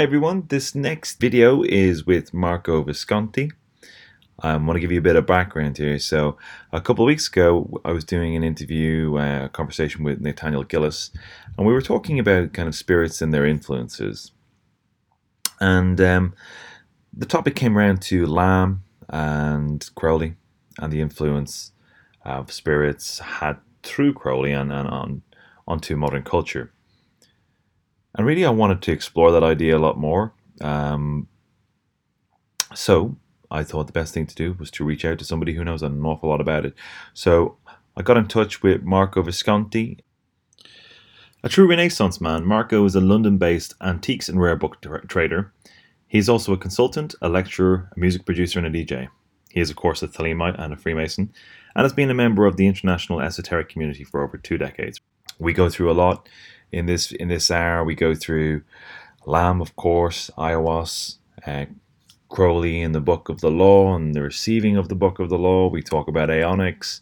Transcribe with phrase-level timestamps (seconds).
[0.00, 3.50] Hi everyone, this next video is with Marco Visconti.
[4.38, 5.98] I want to give you a bit of background here.
[5.98, 6.38] So,
[6.72, 10.64] a couple of weeks ago, I was doing an interview, uh, a conversation with Nathaniel
[10.64, 11.10] Gillis,
[11.58, 14.32] and we were talking about kind of spirits and their influences.
[15.60, 16.34] And um,
[17.12, 20.36] the topic came around to Lam and Crowley
[20.78, 21.72] and the influence
[22.24, 25.22] of spirits had through Crowley and, and on
[25.68, 26.72] onto modern culture.
[28.16, 30.34] And really, I wanted to explore that idea a lot more.
[30.60, 31.28] Um,
[32.74, 33.16] so
[33.50, 35.82] I thought the best thing to do was to reach out to somebody who knows
[35.82, 36.74] an awful lot about it.
[37.14, 37.56] So
[37.96, 39.98] I got in touch with Marco Visconti.
[41.42, 45.52] A true Renaissance man, Marco is a London based antiques and rare book tra- trader.
[46.06, 49.08] He's also a consultant, a lecturer, a music producer, and a DJ.
[49.50, 51.32] He is, of course, a Thelemite and a Freemason,
[51.74, 55.00] and has been a member of the international esoteric community for over two decades.
[55.38, 56.28] We go through a lot
[56.72, 57.84] in this in this hour.
[57.84, 58.62] We go through
[59.26, 61.66] Lam, of course, Aiwass, uh,
[62.30, 65.38] Crowley in the Book of the Law and the receiving of the Book of the
[65.38, 65.68] Law.
[65.68, 67.00] We talk about aeonics.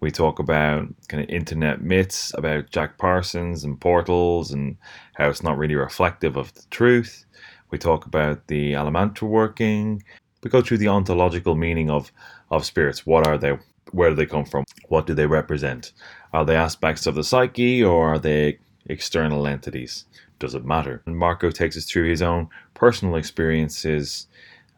[0.00, 4.76] We talk about kind of internet myths about Jack Parsons and portals and
[5.14, 7.24] how it's not really reflective of the truth.
[7.70, 10.02] We talk about the Amalantrah working.
[10.42, 12.12] We go through the ontological meaning of,
[12.50, 13.04] of spirits.
[13.04, 13.58] What are they?
[13.90, 14.64] Where do they come from?
[14.88, 15.92] What do they represent?
[16.32, 18.58] Are they aspects of the psyche or are they
[18.88, 20.04] external entities?
[20.38, 21.02] Does it matter?
[21.06, 24.26] And Marco takes us through his own personal experiences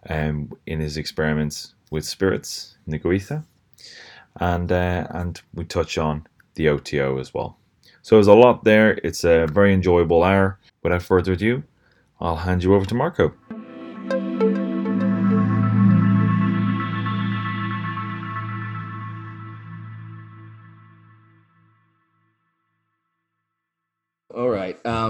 [0.08, 3.44] um, in his experiments with spirits, Nigoitha,
[4.36, 7.58] and uh, and we touch on the OTO as well.
[8.02, 8.98] So there's a lot there.
[9.04, 10.58] It's a very enjoyable hour.
[10.82, 11.62] Without further ado,
[12.20, 13.34] I'll hand you over to Marco.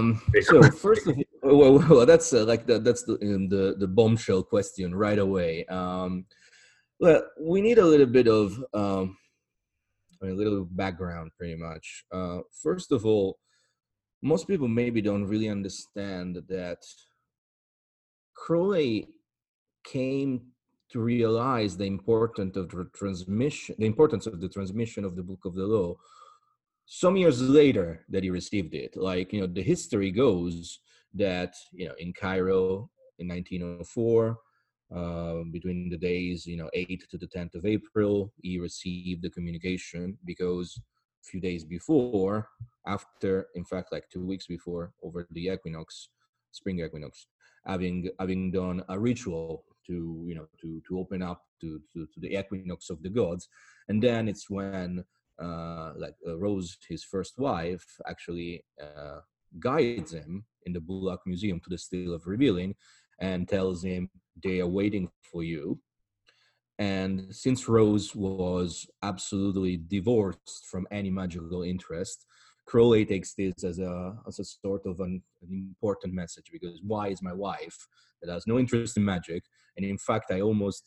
[0.01, 3.75] Um, so first of all, well, well that's uh, like the, that's the, um, the
[3.77, 5.65] the bombshell question right away.
[5.65, 6.25] Um,
[6.99, 9.17] well, we need a little bit of um,
[10.23, 12.05] a little background, pretty much.
[12.11, 13.39] Uh, first of all,
[14.21, 16.77] most people maybe don't really understand that
[18.35, 19.07] Crowley
[19.83, 20.41] came
[20.91, 25.45] to realize the importance of the transmission, the importance of the transmission of the Book
[25.45, 25.95] of the Law
[26.85, 28.95] some years later that he received it.
[28.95, 30.79] Like, you know, the history goes
[31.13, 34.37] that, you know, in Cairo in 1904,
[34.93, 39.29] uh, between the days, you know, 8th to the 10th of April, he received the
[39.29, 42.49] communication because a few days before,
[42.85, 46.09] after, in fact, like two weeks before, over the equinox,
[46.51, 47.27] spring equinox,
[47.65, 52.19] having having done a ritual to, you know, to to open up to to, to
[52.19, 53.47] the equinox of the gods,
[53.87, 55.05] and then it's when
[55.41, 59.19] uh, like uh, Rose, his first wife, actually uh,
[59.59, 62.75] guides him in the Bulak Museum to the Stele of Revealing
[63.19, 64.09] and tells him
[64.41, 65.79] they are waiting for you.
[66.79, 72.25] And since Rose was absolutely divorced from any magical interest,
[72.65, 77.09] Crowley takes this as a as a sort of an, an, important message because why
[77.09, 77.87] is my wife
[78.21, 79.43] that has no interest in magic?
[79.75, 80.85] And in fact, I almost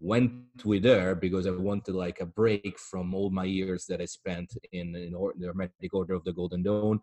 [0.00, 0.32] went
[0.64, 4.56] with her because I wanted like a break from all my years that I spent
[4.72, 7.00] in, in or, the Hermetic Order of the Golden Dawn.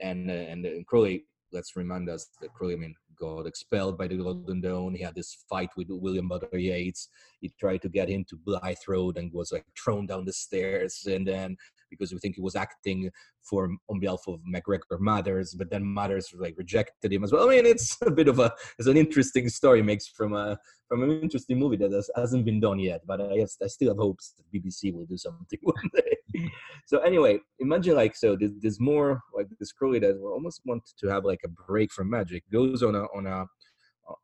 [0.00, 4.08] And, uh, and, and Crowley, let's remind us that Crowley, I mean, got expelled by
[4.08, 4.94] the Golden Dawn.
[4.94, 7.08] He had this fight with William Butler Yeats.
[7.40, 11.06] He tried to get him to Blythe Road and was like thrown down the stairs.
[11.06, 11.56] And then
[11.92, 13.10] because we think he was acting
[13.42, 17.48] for on behalf of MacGregor Mathers, but then Mathers like rejected him as well.
[17.48, 20.58] I mean, it's a bit of a it's an interesting story makes from a
[20.88, 23.02] from an interesting movie that has, hasn't been done yet.
[23.06, 26.48] But I I still have hopes that BBC will do something one day.
[26.86, 31.08] so anyway, imagine like so there's, there's more like this Crowley that almost want to
[31.08, 33.46] have like a break from magic goes on a on a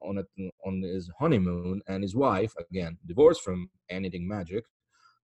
[0.02, 4.64] on a on his honeymoon and his wife again divorced from anything magic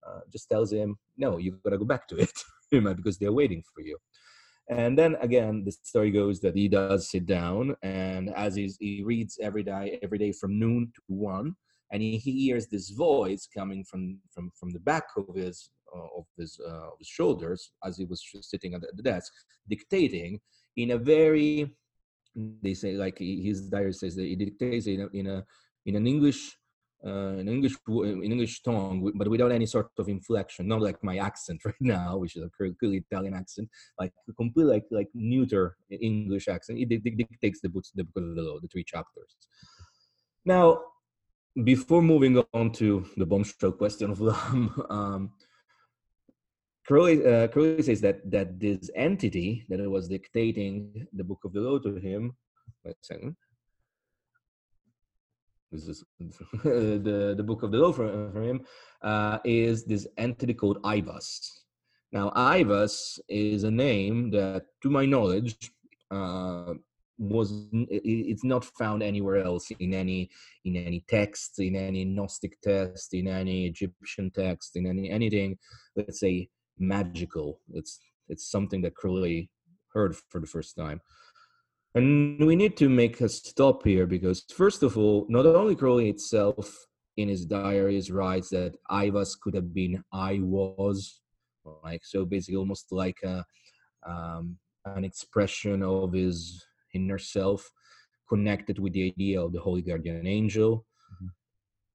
[0.08, 2.32] uh, just tells him, no, you've got to go back to it
[2.70, 3.96] because they're waiting for you.
[4.68, 9.02] And then again, the story goes that he does sit down, and as he's, he
[9.04, 11.54] reads every day, every day from noon to one,
[11.92, 16.24] and he hears this voice coming from from from the back of his uh, of
[16.38, 19.32] his uh, of his shoulders as he was sitting at the desk,
[19.68, 20.40] dictating
[20.76, 21.70] in a very
[22.34, 25.44] they say like his diary says that he dictates in a, in a
[25.86, 26.56] in an English
[27.06, 31.18] uh, in English in English tongue, but without any sort of inflection, not like my
[31.18, 33.68] accent right now, which is a clearly Italian accent,
[33.98, 36.78] like completely like like neuter English accent.
[36.78, 39.36] It dictates the book, the book of the law, the three chapters.
[40.44, 40.80] Now,
[41.62, 45.32] before moving on to the bombshell question of Lam, um,
[46.86, 51.60] Crowley, uh, Crowley says that that this entity that was dictating the book of the
[51.60, 52.36] law to him,
[52.84, 53.36] wait a second,
[55.74, 56.04] is
[56.64, 58.60] the, the book of the law for, from him,
[59.02, 61.50] uh, is this entity called Aiwass.
[62.12, 65.72] Now, Aiwass is a name that, to my knowledge,
[66.10, 66.74] uh,
[67.18, 70.28] was it's not found anywhere else in any
[70.64, 75.56] in any text in any gnostic text in any egyptian text in any anything
[75.94, 76.48] let's say
[76.78, 79.48] magical it's it's something that crowley
[79.92, 81.00] heard for the first time
[81.94, 86.08] and we need to make a stop here because first of all not only crowley
[86.08, 86.86] itself
[87.16, 91.20] in his diaries writes that I was could have been i was
[91.84, 93.44] like so basically almost like a
[94.06, 96.62] um, an expression of his
[96.92, 97.70] inner self
[98.28, 101.26] connected with the idea of the holy guardian angel mm-hmm.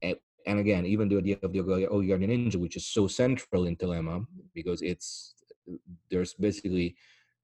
[0.02, 3.66] and, and, again even the idea of the holy guardian angel which is so central
[3.66, 4.24] in Thelema
[4.54, 5.34] because it's
[6.10, 6.96] there's basically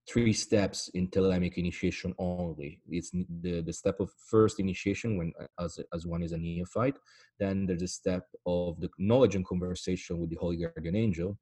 [0.08, 2.81] three steps in Thelemic initiation only.
[2.88, 6.97] It's the, the step of first initiation when uh, as, as one is a neophyte.
[7.38, 11.37] Then there's a step of the knowledge and conversation with the holy guardian angel.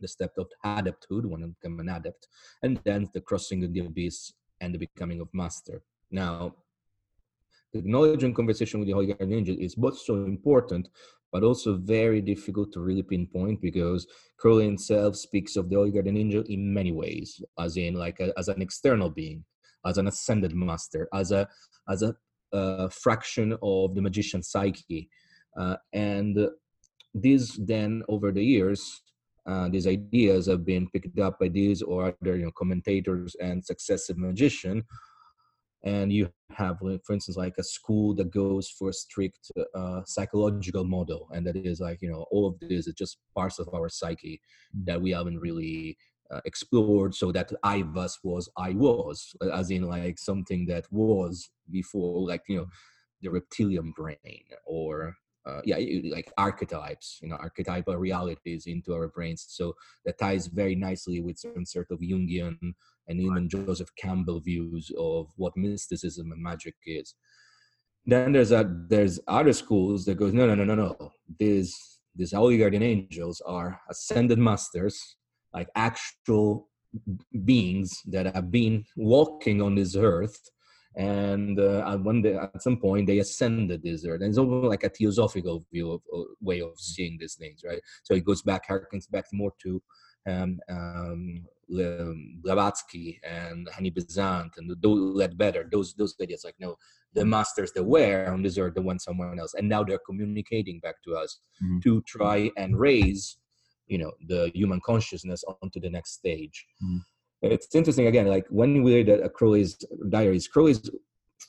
[0.00, 2.28] The step of adepthood when you become an adept.
[2.62, 5.82] And then the crossing of the abyss and the becoming of master.
[6.10, 6.54] Now,
[7.72, 10.88] the knowledge and conversation with the Holy Guardian Angel is both so important,
[11.32, 14.06] but also very difficult to really pinpoint because
[14.38, 18.32] Crowley himself speaks of the Holy Guardian Angel in many ways, as in like a,
[18.38, 19.44] as an external being,
[19.84, 21.48] as an ascended master, as a
[21.88, 22.14] as a
[22.52, 25.08] uh, fraction of the magician psyche,
[25.58, 26.38] uh, and
[27.14, 29.02] these then over the years
[29.46, 33.64] uh, these ideas have been picked up by these or other you know commentators and
[33.64, 34.82] successive magician
[35.86, 40.84] and you have for instance like a school that goes for a strict uh, psychological
[40.84, 43.88] model and that is like you know all of this is just parts of our
[43.88, 44.40] psyche
[44.84, 45.96] that we haven't really
[46.30, 51.48] uh, explored so that i was was i was as in like something that was
[51.70, 52.66] before like you know
[53.22, 55.14] the reptilian brain or
[55.46, 55.78] uh, yeah
[56.10, 59.46] like archetypes you know archetypal realities into our brains.
[59.48, 62.58] So that ties very nicely with some sort of jungian
[63.08, 67.14] and even joseph campbell views of what mysticism and magic is.
[68.04, 71.12] Then there's a there's other schools that goes no no no no no.
[71.38, 75.16] These these holy guardian angels are ascended masters
[75.52, 76.68] like actual
[77.44, 80.50] beings that have been walking on this earth
[80.96, 84.84] and uh, one day, at some point they ascended this earth and it's almost like
[84.84, 88.66] a theosophical view of, uh, way of seeing these things right so it goes back
[88.68, 89.82] harkens back more to
[90.28, 96.76] um, um, Blavatsky and Annie Besant and the Leadbeater, those those ideas like no,
[97.14, 100.80] the masters that were on this earth, the one someone else, and now they're communicating
[100.80, 101.78] back to us mm-hmm.
[101.80, 103.38] to try and raise,
[103.86, 106.66] you know, the human consciousness onto the next stage.
[106.82, 106.98] Mm-hmm
[107.42, 109.76] it's interesting again like when we read uh, crowley's
[110.08, 110.90] diaries crowley's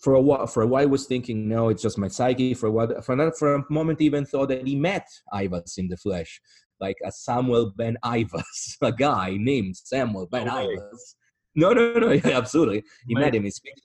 [0.01, 2.53] for a while for a while was thinking no it's just my psyche.
[2.53, 5.87] For a while for, another, for a moment even thought that he met Aivas in
[5.87, 6.41] the flesh
[6.79, 11.15] like a samuel ben Aivas a guy named samuel ben oh, Aivas
[11.55, 12.83] no no no yeah, absolutely.
[13.07, 13.81] He met him he speaks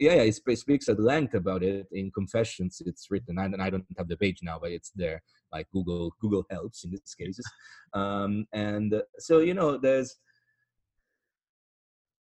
[0.00, 3.86] yeah, yeah he speaks at length about it in confessions it's written and i don't
[3.96, 7.48] have the page now but it's there like google google helps in these cases.
[7.94, 10.16] Um, and uh, so you know there's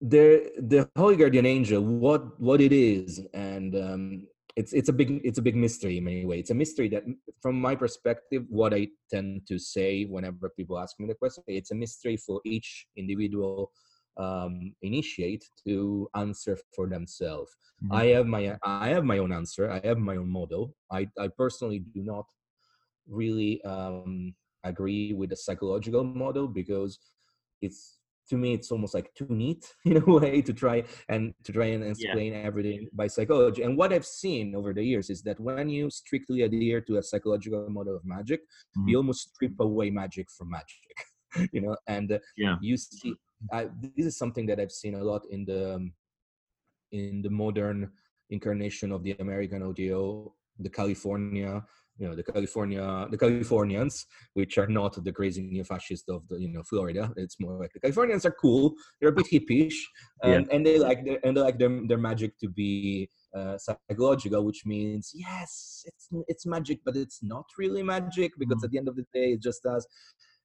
[0.01, 5.21] the the holy guardian angel what what it is and um, it's it's a big
[5.23, 6.41] it's a big mystery in many ways.
[6.41, 7.03] It's a mystery that
[7.41, 11.71] from my perspective what i tend to say whenever people ask me the question it's
[11.71, 13.71] a mystery for each individual
[14.17, 17.51] um, initiate to answer for themselves.
[17.83, 17.93] Mm-hmm.
[17.93, 20.73] i have my i have my own answer i have my own model.
[20.91, 22.25] I i personally do not
[23.07, 26.99] really um, agree with the psychological model because
[27.61, 27.96] it's
[28.29, 31.67] to me it's almost like too neat in a way to try and to try
[31.67, 32.39] and explain yeah.
[32.39, 36.41] everything by psychology and what i've seen over the years is that when you strictly
[36.41, 38.89] adhere to a psychological model of magic mm-hmm.
[38.89, 42.55] you almost strip away magic from magic you know and uh, yeah.
[42.61, 43.13] you see
[43.51, 45.93] I, this is something that i've seen a lot in the um,
[46.91, 47.91] in the modern
[48.29, 51.63] incarnation of the american OTO the california
[51.97, 56.49] you know the California the Californians, which are not the crazy neo-fascists of the you
[56.49, 57.11] know Florida.
[57.15, 58.73] It's more like the Californians are cool.
[58.99, 59.75] They're a bit hippish,
[60.23, 60.41] um, yeah.
[60.51, 64.63] and they like their, and they like their, their magic to be uh, psychological, which
[64.65, 68.65] means yes, it's it's magic, but it's not really magic because mm.
[68.65, 69.87] at the end of the day, it just does.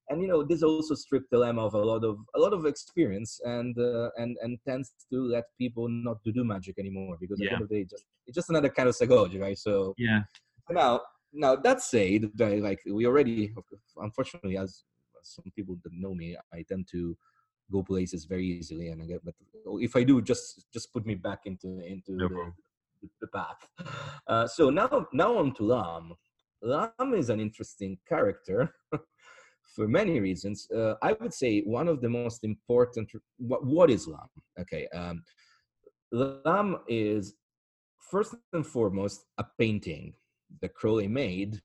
[0.09, 3.39] And you know, this also stripped Thelema of a lot of a lot of experience,
[3.43, 7.45] and uh, and and tends to let people not to do magic anymore because yeah.
[7.45, 9.57] at the end of the day, just it's just another kind of psychology, right?
[9.57, 10.21] So yeah.
[10.69, 11.01] Now,
[11.33, 13.53] now that said, like we already,
[13.97, 14.83] unfortunately, as
[15.23, 17.17] some people that know me, I tend to
[17.71, 19.25] go places very easily, and I get.
[19.25, 19.35] But
[19.79, 23.67] if I do, just just put me back into into no the, the path.
[24.27, 26.13] Uh, so now, now on to Lam.
[26.61, 28.73] Lam is an interesting character
[29.75, 30.69] for many reasons.
[30.71, 33.11] Uh, I would say one of the most important.
[33.37, 34.29] What, what is Lam?
[34.59, 35.23] Okay, um,
[36.11, 37.35] Lam is
[37.99, 40.13] first and foremost a painting
[40.61, 41.61] that Crowley made.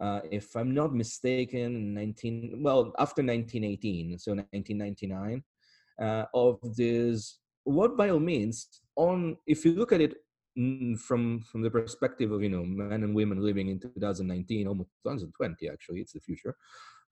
[0.00, 5.42] Uh, if I'm not mistaken, 19 well after 1918, so 1999,
[6.00, 7.38] uh, of this.
[7.64, 8.66] What by all means,
[8.96, 10.16] on if you look at it
[10.58, 14.90] mm, from from the perspective of you know men and women living in 2019, almost
[15.04, 16.56] 2020 actually, it's the future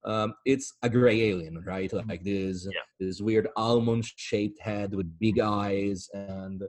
[0.04, 1.90] um, it's a gray alien, right?
[1.90, 2.08] Mm-hmm.
[2.08, 2.80] Like this yeah.
[2.98, 6.62] this weird almond shaped head with big eyes, and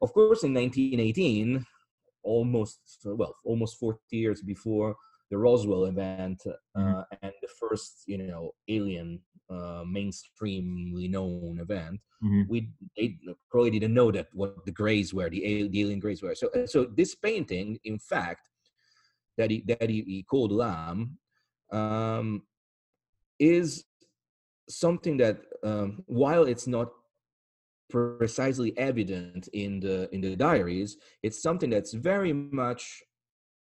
[0.00, 1.64] of course, in 1918,
[2.26, 4.96] almost well, almost 40 years before
[5.30, 7.00] the Roswell event uh, mm-hmm.
[7.22, 12.42] and the first, you know, alien uh, mainstreamly known event, mm-hmm.
[12.48, 13.18] we they
[13.50, 16.34] probably didn't know that what the grays were, the, alien grays were.
[16.34, 18.48] So, so this painting, in fact,
[19.36, 21.18] that he that he, he called Lam,
[21.72, 22.42] um,
[23.38, 23.84] is
[24.68, 26.90] something that um, while it's not
[27.88, 33.02] precisely evident in the in the diaries it's something that's very much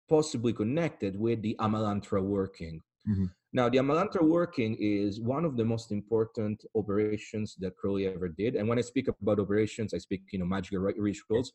[0.10, 3.26] possibly connected with the amalantrah working mm-hmm.
[3.54, 8.56] now the amalantrah working is one of the most important operations that crowley ever did
[8.56, 11.54] and when i speak about operations i speak you know magical rituals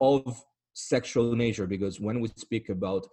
[0.00, 3.06] of sexual nature because when we speak about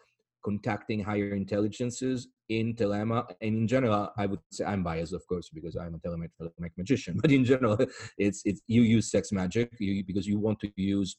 [0.43, 3.25] contacting higher intelligences in Thelema.
[3.41, 6.29] And in general, I would say I'm biased, of course, because I'm a Thelemic,
[6.77, 7.17] magician.
[7.21, 7.77] But in general,
[8.17, 11.17] it's it's you use sex magic you, because you want to use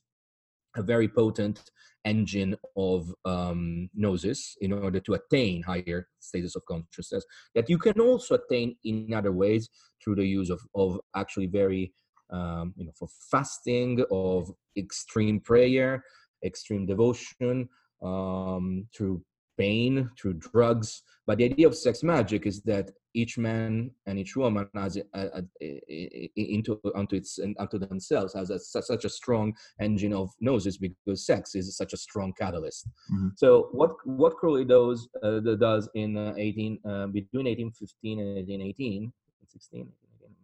[0.76, 1.70] a very potent
[2.04, 7.98] engine of um, gnosis in order to attain higher status of consciousness that you can
[8.00, 9.68] also attain in other ways
[10.02, 11.92] through the use of, of actually very
[12.30, 16.04] um, you know for fasting of extreme prayer
[16.44, 17.68] extreme devotion
[18.02, 19.22] um, through
[19.58, 21.02] pain, through drugs.
[21.26, 25.02] But the idea of sex magic is that each man and each woman has a,
[25.14, 30.76] a, a, into onto its onto themselves has a, such a strong engine of gnosis
[30.76, 32.88] because sex is such a strong catalyst.
[33.12, 33.28] Mm-hmm.
[33.36, 39.12] So what what Crowley does uh, does in uh, 18 uh, between 1815 and 1818,
[39.48, 39.88] 16.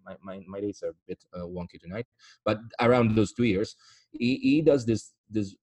[0.07, 2.05] My, my, my dates are a bit uh, wonky tonight,
[2.45, 3.75] but around those two years,
[4.13, 5.57] he, he does this this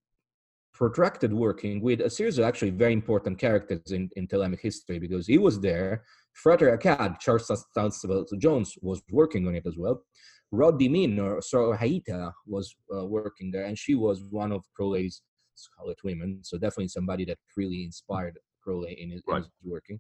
[0.73, 5.27] protracted working with a series of actually very important characters in, in Thelemic history because
[5.27, 6.03] he was there.
[6.33, 10.03] Frater Achad, Charles Stansfeld Jones was working on it as well.
[10.51, 15.21] Roddy Min or Soror Ahitha was uh, working there, and she was one of Crowley's
[15.55, 16.39] Scarlet Women.
[16.43, 19.37] So definitely somebody that really inspired Crowley in his, right.
[19.37, 19.99] in his working.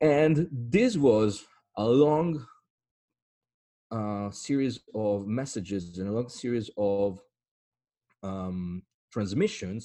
[0.00, 1.44] And this was
[1.76, 2.44] a long
[3.90, 7.20] uh, series of messages and a long series of
[8.22, 8.82] um,
[9.14, 9.82] transmissions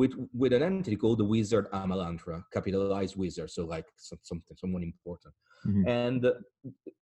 [0.00, 4.84] with with an entity called the wizard Amalantrah, capitalized wizard, so like some, something someone
[4.92, 5.34] important.
[5.66, 5.88] Mm-hmm.
[5.88, 6.34] And uh,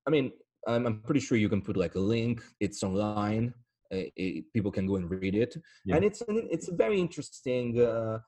[0.07, 0.27] I mean,
[0.69, 2.37] I'm, I'm, pretty sure you can put like a link.
[2.61, 3.47] It's online.
[3.93, 5.53] Uh, it, people can go and read it,
[5.85, 5.97] yeah.
[5.97, 8.19] and it's an, it's a very interesting, uh,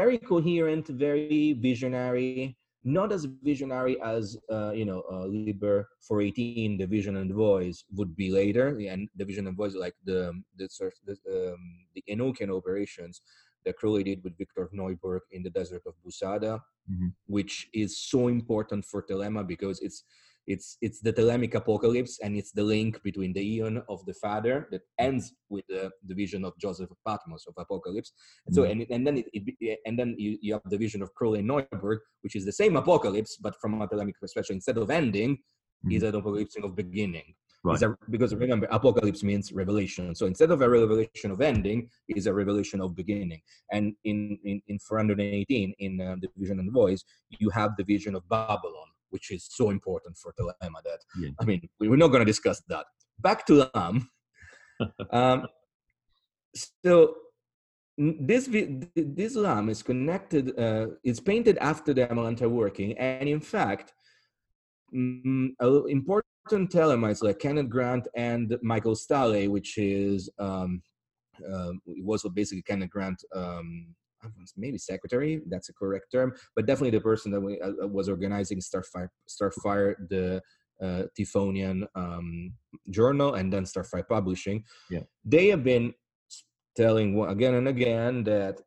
[0.00, 6.86] very coherent, very visionary not as visionary as uh, you know uh, Liber 418, the
[6.86, 10.68] Vision and Voice would be later, and the Vision and Voice like the the
[11.04, 11.58] the, um,
[11.94, 13.20] the Enochian operations
[13.64, 17.08] that Crowley did with Victor Neuburg in the desert of Bou Saada, mm-hmm.
[17.26, 20.04] which is so important for Thelema because it's
[20.48, 24.66] it's it's the Thelemic apocalypse and it's the link between the eon of the father
[24.72, 28.12] that ends with the, the vision of Joseph of Patmos of apocalypse.
[28.46, 28.80] And so mm-hmm.
[28.80, 29.26] and, and then it,
[29.60, 32.52] it, and then you, you have the vision of Crowley and Neuburg, which is the
[32.52, 35.92] same apocalypse, but from a Thelemic perspective, instead of ending, mm-hmm.
[35.92, 37.34] is an apocalypse of beginning.
[37.64, 37.82] Right.
[37.82, 40.14] A, because remember, apocalypse means revelation.
[40.14, 43.42] So instead of a revelation of ending, is a revelation of beginning.
[43.72, 48.14] And in in, in 418, in uh, the vision and voice, you have the vision
[48.14, 51.30] of Babylon which is so important for Thelema that yeah.
[51.40, 52.86] I mean we're not going to discuss that.
[53.18, 54.08] Back to Lam.
[55.10, 55.46] um,
[56.82, 57.14] so
[57.98, 58.48] this
[58.94, 60.58] this Lam is connected.
[60.58, 63.92] Uh, it's painted after the Amalantrah working, and in fact,
[64.94, 65.54] um,
[65.88, 70.82] important Thelemites like Kenneth Grant and Michael Staley, which is um,
[71.52, 71.72] uh,
[72.02, 73.94] was basically Kenneth Grant um,
[74.56, 78.08] maybe secretary that's a correct term but definitely the person that we, uh, uh was
[78.08, 80.42] organizing starfire starfire the
[80.80, 82.52] uh, Typhonian um,
[82.90, 85.92] journal and then starfire publishing yeah they have been
[86.76, 88.60] telling again and again that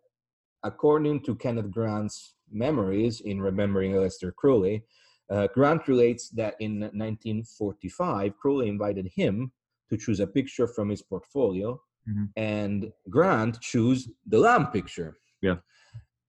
[0.63, 4.83] according to kenneth grant's memories in remembering Aleister crowley
[5.29, 9.51] uh, grant relates that in 1945 crowley invited him
[9.89, 12.29] to choose a picture from his portfolio Mhm.
[12.35, 15.17] and Grant chose the Lam picture.
[15.41, 15.55] Yeah.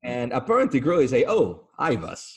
[0.05, 2.33] And apparently, Crowley say, "Oh, Aiwass."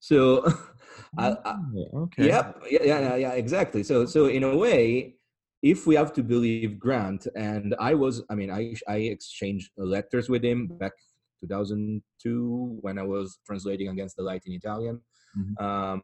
[0.00, 0.44] So,
[1.18, 2.26] I, I, Oh, okay.
[2.26, 2.62] Yep.
[2.70, 3.82] Yeah, yeah, yeah, exactly.
[3.82, 5.14] So, so in a way,
[5.62, 10.28] if we have to believe Grant, and I was, I mean, I I exchanged letters
[10.28, 10.92] with him back
[11.40, 15.00] 2002 when I was translating Against the Light in Italian,
[15.36, 15.60] Mhm.
[15.62, 16.02] um,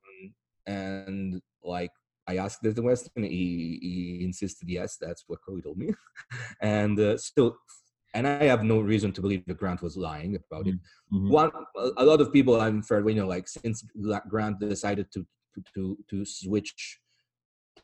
[0.66, 1.90] and like
[2.28, 3.24] I asked the Western.
[3.24, 5.88] he he insisted yes, that's what Crowley told me,
[6.60, 7.56] and uh, still.
[8.14, 10.76] And I have no reason to believe that Grant was lying about it
[11.12, 11.28] Mhm.
[11.40, 11.50] one
[12.00, 13.76] a- lot of people i'm fair you know like since
[14.32, 15.20] grant decided to
[15.74, 16.98] to to, switch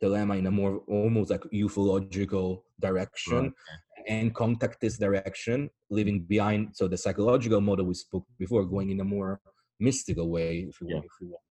[0.01, 2.47] Thelema in a more almost like ufological
[2.87, 3.53] direction
[4.07, 8.99] and contact this direction leaving behind so the psychological model we spoke before going in
[9.01, 9.31] a more
[9.87, 10.95] mystical way if you Yeah.
[10.95, 11.43] want if you want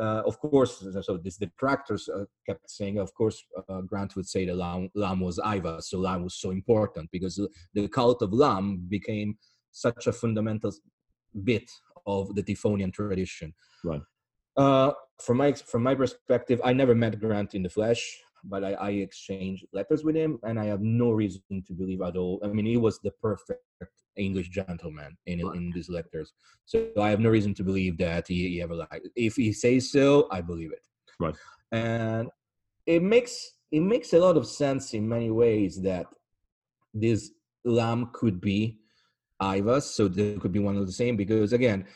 [0.00, 4.44] uh, of course so this detractors uh, kept saying of course uh, grant would say
[4.46, 8.32] the lam, lam was iva so lam was so important because the- the cult of
[8.32, 9.36] lam became
[9.70, 10.72] such a fundamental
[11.44, 11.70] bit
[12.06, 13.54] of the Typhonian tradition.
[13.84, 14.02] Right.
[14.56, 18.02] Uh, from my from my perspective, I never met Grant in the flesh,
[18.44, 22.16] but I, I exchanged letters with him, and I have no reason to believe at
[22.16, 22.40] all.
[22.44, 23.62] I mean, he was the perfect
[24.16, 26.32] English gentleman in in these letters,
[26.66, 29.02] so I have no reason to believe that he, he ever lied.
[29.16, 30.84] If he says so, I believe it.
[31.20, 31.34] Right.
[31.70, 32.28] And
[32.86, 36.06] it makes it makes a lot of sense in many ways that
[36.92, 37.30] this
[37.64, 38.78] Lam could be
[39.40, 41.16] Aiwass, so they could be one of the same.
[41.16, 41.86] Because again,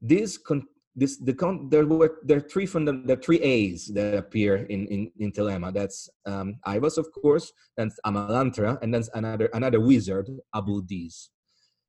[0.00, 1.34] this con- this the
[1.70, 5.72] there were there are three there are three A's that appear in in, in Thelema.
[5.72, 11.28] That's um, Aiwass, of course, and Amalantrah, and then another another wizard, Abuldiz.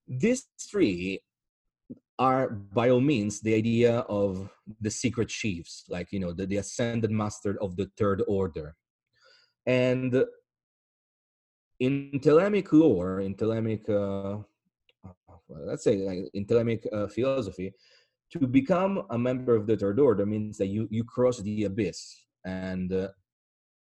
[0.07, 1.21] These three
[2.19, 4.49] are by all means the idea of
[4.81, 8.75] the secret chiefs, like you know the, the ascended master of the third order,
[9.65, 10.25] and
[11.79, 14.41] in Thelemic lore, in Thelemic, uh,
[15.47, 17.73] well, let's say like in Thelemic uh, philosophy,
[18.31, 22.25] to become a member of the third order means that you you cross the abyss,
[22.45, 23.07] and uh,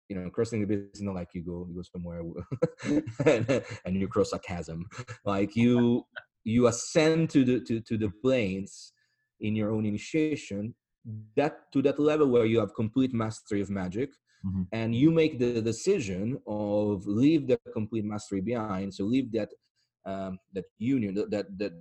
[0.09, 2.21] you know crossing the abyss is not like you go you go somewhere
[3.25, 4.85] and, and you cross a chasm,
[5.25, 6.05] like you
[6.43, 8.91] you ascend to the to, to the planes
[9.39, 10.75] in your own initiation
[11.35, 14.09] that to that level where you have complete mastery of magic
[14.45, 14.67] Mhm.
[14.73, 19.47] and you make the decision of leave the complete mastery behind so leave that
[20.05, 21.71] um, that union that, that that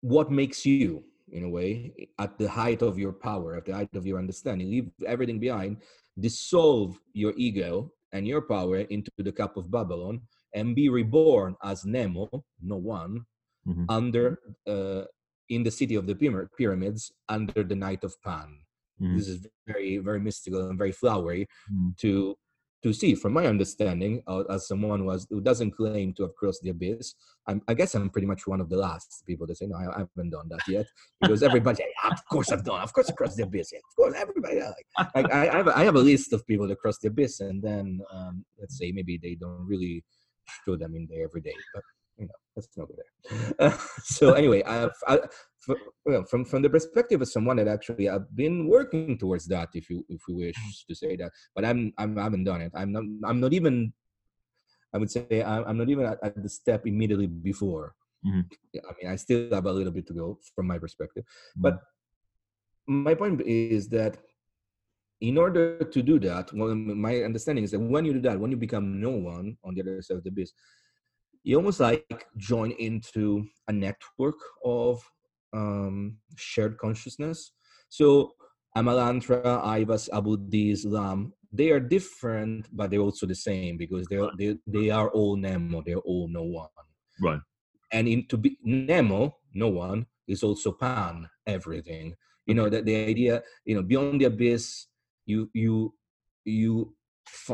[0.00, 3.94] what makes you in a way at the height of your power at the height
[3.94, 5.76] of your understanding leave everything behind
[6.18, 10.20] dissolve your ego and your power into the cup of babylon
[10.54, 12.28] and be reborn as nemo
[12.62, 13.24] no one
[13.66, 13.84] Mhm.
[13.90, 15.04] under uh,
[15.50, 16.14] in the city of the
[16.56, 18.48] pyramids under the night of pan
[19.00, 19.16] Mhm.
[19.18, 21.96] this is very very mystical and very flowery Mhm.
[21.98, 22.34] to
[22.82, 26.34] to see from my understanding uh, as someone who, has, who doesn't claim to have
[26.36, 27.14] crossed the abyss
[27.46, 29.86] I'm, i guess i'm pretty much one of the last people to say no i,
[29.94, 30.86] I haven't done that yet
[31.20, 33.96] because everybody "Yeah, of course i've done of course i crossed the abyss yeah, of
[33.96, 36.68] course everybody yeah." like, like I, I, have, a- I have a list of people
[36.68, 40.04] that cross the abyss and then um, let's say maybe they don't really
[40.64, 41.82] show them in there every day but
[42.18, 42.94] you know let's not go
[43.58, 45.18] there so anyway I, I,
[45.68, 49.68] f- well, from from the perspective of someone that actually I've been working towards that,
[49.74, 50.56] if you if you wish
[50.88, 52.72] to say that, but I'm, I'm I haven't done it.
[52.74, 53.92] I'm not I'm not even.
[54.94, 57.94] I would say I'm, I'm not even at, at the step immediately before.
[58.26, 58.44] Mhm.
[58.72, 61.24] Yeah, I mean, I still have a little bit to go from my perspective,
[61.56, 61.78] but
[62.86, 64.16] my point is that
[65.20, 68.50] in order to do that, well, my understanding is that when you do that, when
[68.50, 70.52] you become no one on the other side of the abyss,
[71.42, 75.02] you almost like join into a network of
[75.52, 77.52] um, shared consciousness.
[77.88, 78.34] So
[78.76, 84.56] Amalantrah, Aiwass, Abuldiz, Lam, they are different, but they're also the same because they're, they
[84.66, 85.82] they are all Nemo.
[85.84, 86.68] They're all no one.
[87.20, 87.40] Right.
[87.90, 92.14] And in to be Nemo, no one is also Pan, everything.
[92.46, 94.86] You know that the idea, you know, beyond the abyss,
[95.24, 95.94] you you
[96.44, 96.94] you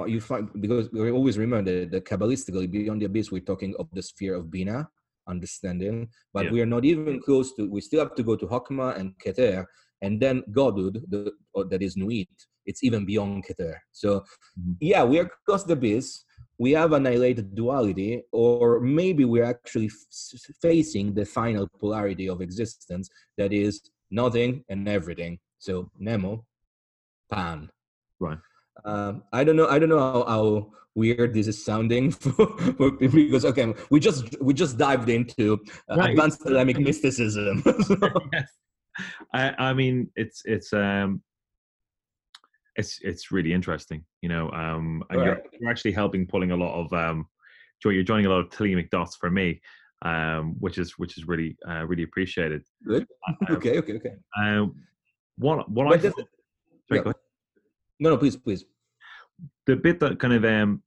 [0.06, 3.88] you find because we always remember that, that kabbalistically beyond the abyss we're talking of
[3.92, 4.86] the sphere of Binah
[5.26, 6.52] understanding but Yeah.
[6.52, 9.64] we are not even close to we still have to go to Hokmah and keter
[10.02, 12.28] and then godud the, or that is nuit
[12.66, 14.08] it's even beyond keter so
[14.58, 14.76] Mhm.
[14.80, 16.24] yeah we are close to the abyss
[16.58, 23.08] we have annihilated duality or maybe we're actually f- facing the final polarity of existence
[23.38, 23.72] that is
[24.10, 26.44] nothing and everything so nemo
[27.30, 27.70] pan
[28.20, 28.38] Right.
[28.84, 29.66] um, I don't know.
[29.68, 30.44] I don't know how, how
[30.94, 35.96] weird this is sounding for, for because okay, we just we just dived into uh,
[35.96, 36.10] Right.
[36.10, 37.62] advanced Islamic mysticism.
[37.84, 37.96] So-
[38.32, 38.50] yes.
[39.32, 41.20] I, I mean, it's it's um,
[42.76, 44.50] it's it's really interesting, you know.
[44.50, 45.26] Um, and Right.
[45.26, 47.26] you're, you're actually helping pulling a lot of um.
[47.84, 49.60] You're joining a lot of Thelemic dots for me,
[50.02, 52.62] um, which is which is really uh, really appreciated.
[52.86, 53.06] Good.
[53.28, 54.14] Um, okay, okay, okay.
[54.38, 54.74] Um,
[55.36, 56.14] what what I But find-
[56.88, 57.12] sorry, yeah.
[58.00, 58.64] No, no, please, please.
[59.66, 60.82] The bit that kind of um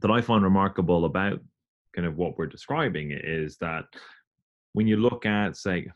[0.00, 1.40] that I find remarkable about
[1.94, 3.84] kind of what we're describing is that
[4.72, 5.90] when you look at say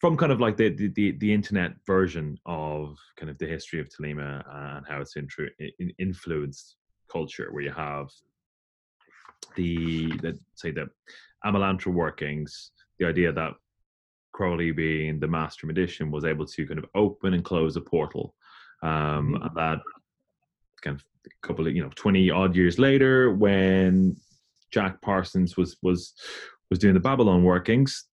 [0.00, 3.88] from kind of like the the, the, internet version of kind of the history of
[3.88, 4.44] Thelema
[4.76, 6.76] and how it's intru- in, influenced
[7.10, 8.08] culture where you have
[9.56, 10.86] the the say the
[11.44, 13.52] Amalantrah workings the idea that
[14.32, 18.34] Crowley being the master magician was able to kind of open and close a portal
[18.82, 19.46] um Mhm.
[19.46, 19.80] and that
[20.82, 24.16] kind of a couple of you know 20 odd years later when
[24.70, 26.14] jack parsons was was
[26.70, 28.08] was doing the babylon workings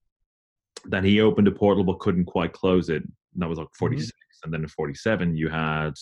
[0.88, 3.02] then he opened a portal but couldn't quite close it.
[3.02, 4.12] And that was like 46
[4.44, 5.94] and then in 47 you had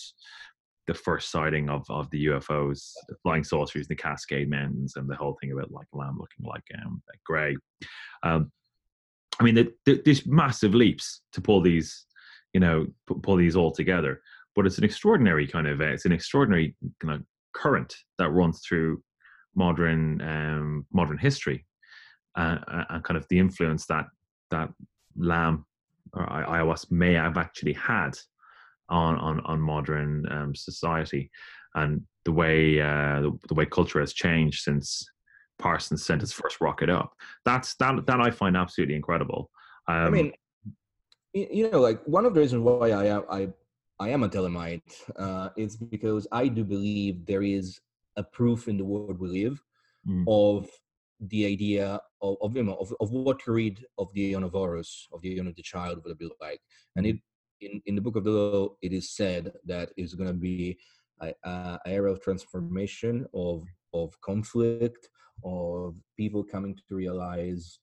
[0.87, 5.14] the first sighting of of the ufos the flying saucers the cascade mountains and the
[5.14, 7.57] whole thing about like Lam looking like um like gray
[8.22, 8.50] um
[9.40, 12.05] i mean there's massive leaps to pull these
[12.53, 12.87] you know
[13.22, 14.20] pull these all together
[14.54, 17.22] but it's an extraordinary kind of uh, it's an extraordinary kind of
[17.54, 19.02] current that runs through
[19.54, 21.64] modern um, modern history
[22.36, 24.06] uh, uh, and kind of the influence that
[24.50, 24.68] that
[25.16, 25.64] Lam
[26.12, 28.12] or I- Aiwass may have actually had
[28.88, 31.30] on on on modern um, society
[31.74, 35.04] and the way uh, the, the way culture has changed since
[35.58, 37.12] Parsons sent his first rocket up.
[37.44, 39.50] That's that that I find absolutely incredible.
[39.88, 40.32] Um, I mean,
[41.32, 43.48] you know, like one of the reasons why I I
[44.04, 44.82] I am a Thelemite
[45.16, 47.80] uh, is because I do believe there is
[48.16, 49.58] a proof in the world we live
[50.06, 50.24] Mm.
[50.28, 50.68] of
[51.32, 54.52] the idea of, of you know of, of what you read of the Aeon of
[54.52, 56.60] the Aeon of the Child would be like,
[56.94, 57.16] and it
[57.62, 60.76] in, in the Book of the Law it is said that it's going to be
[61.22, 63.64] a, a era of transformation of
[63.94, 65.08] of conflict
[65.42, 67.78] of people coming to realize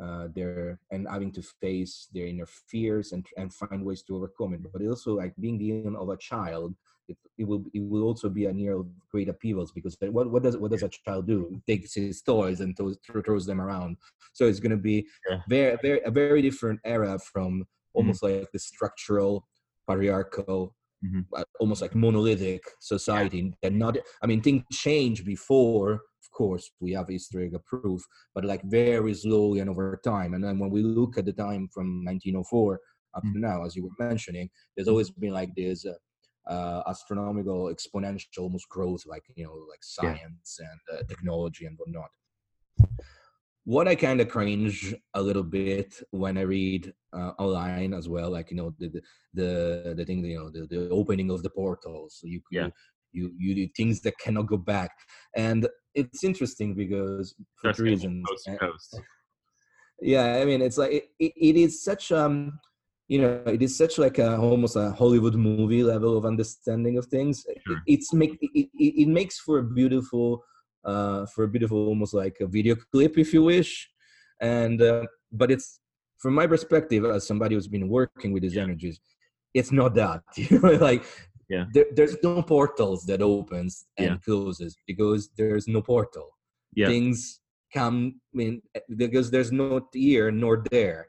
[0.00, 4.54] uh, their and having to face their inner fears and and find ways to overcome
[4.54, 4.72] it.
[4.72, 6.74] But also like being the end of a child,
[7.08, 10.42] it, it will it will also be a year of great upheavals because what what
[10.42, 11.60] does what does a child do?
[11.66, 13.96] Takes his toys and throws, throws them around.
[14.32, 15.40] So it's going to be Yeah.
[15.48, 19.46] very very a very different era from almost like the structural
[19.88, 20.74] patriarchal.
[21.04, 21.26] Mhm.
[21.36, 23.96] uh, Almost like monolithic society, and not.
[24.22, 26.00] I mean, things change before.
[26.32, 28.02] Of course, we have historical proof,
[28.34, 30.32] but like very slowly and over time.
[30.34, 32.80] And then when we look at the time from 1904
[33.14, 33.32] up Mm.
[33.34, 38.38] to now, as you were mentioning, there's always been like this uh, uh, astronomical exponential
[38.38, 40.14] almost growth, like you know, like Yeah.
[40.14, 42.10] science and uh, technology and whatnot.
[43.64, 48.30] What I kind of cringe a little bit when I read uh, online as well,
[48.30, 49.02] like you know the the
[49.34, 52.18] the, the thing, you know, the, the opening of the portals.
[52.20, 52.70] So you Yeah.
[53.12, 54.90] You you do things that cannot go back,
[55.36, 58.28] and it's interesting because for That's two kind of reasons.
[58.28, 59.00] coast and- coast.
[60.00, 62.58] yeah i mean it's like it, it, it is such um
[63.08, 67.06] you know it is such like a almost a hollywood movie level of understanding of
[67.06, 68.50] things It- it's make it,
[68.84, 70.42] it, it makes for a beautiful
[70.84, 73.88] uh for a beautiful almost like a video clip if you wish
[74.40, 75.80] and uh, but it's
[76.18, 78.64] from my perspective as somebody who's been working with these Yeah.
[78.64, 78.98] energies
[79.54, 81.04] it's not that you know like
[81.48, 81.64] Yeah.
[81.74, 84.16] there, there's no portals that opens and Yeah.
[84.24, 86.28] closes because there's no portal
[86.74, 87.40] Yeah, things
[87.74, 88.62] come I mean
[88.96, 91.08] because there's no here nor there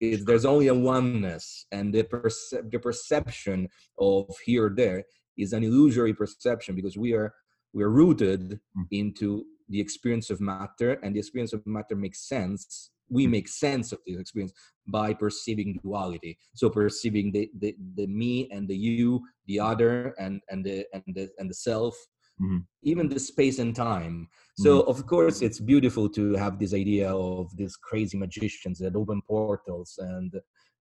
[0.00, 5.02] it, there's only a oneness and the, perce- the perception of here or there
[5.36, 7.34] is an illusory perception because we are
[7.72, 8.86] we are rooted Mm.
[8.90, 13.30] into the experience of matter and the experience of matter makes sense we Mm.
[13.30, 14.52] make sense of this experience
[14.86, 20.40] by perceiving duality so perceiving the, the the me and the you the other and
[20.50, 21.94] and the and the and the self
[22.40, 22.66] Mhm.
[22.82, 24.28] even the space and time
[24.64, 29.20] so of course it's beautiful to have this idea of these crazy magicians that open
[29.22, 30.32] portals and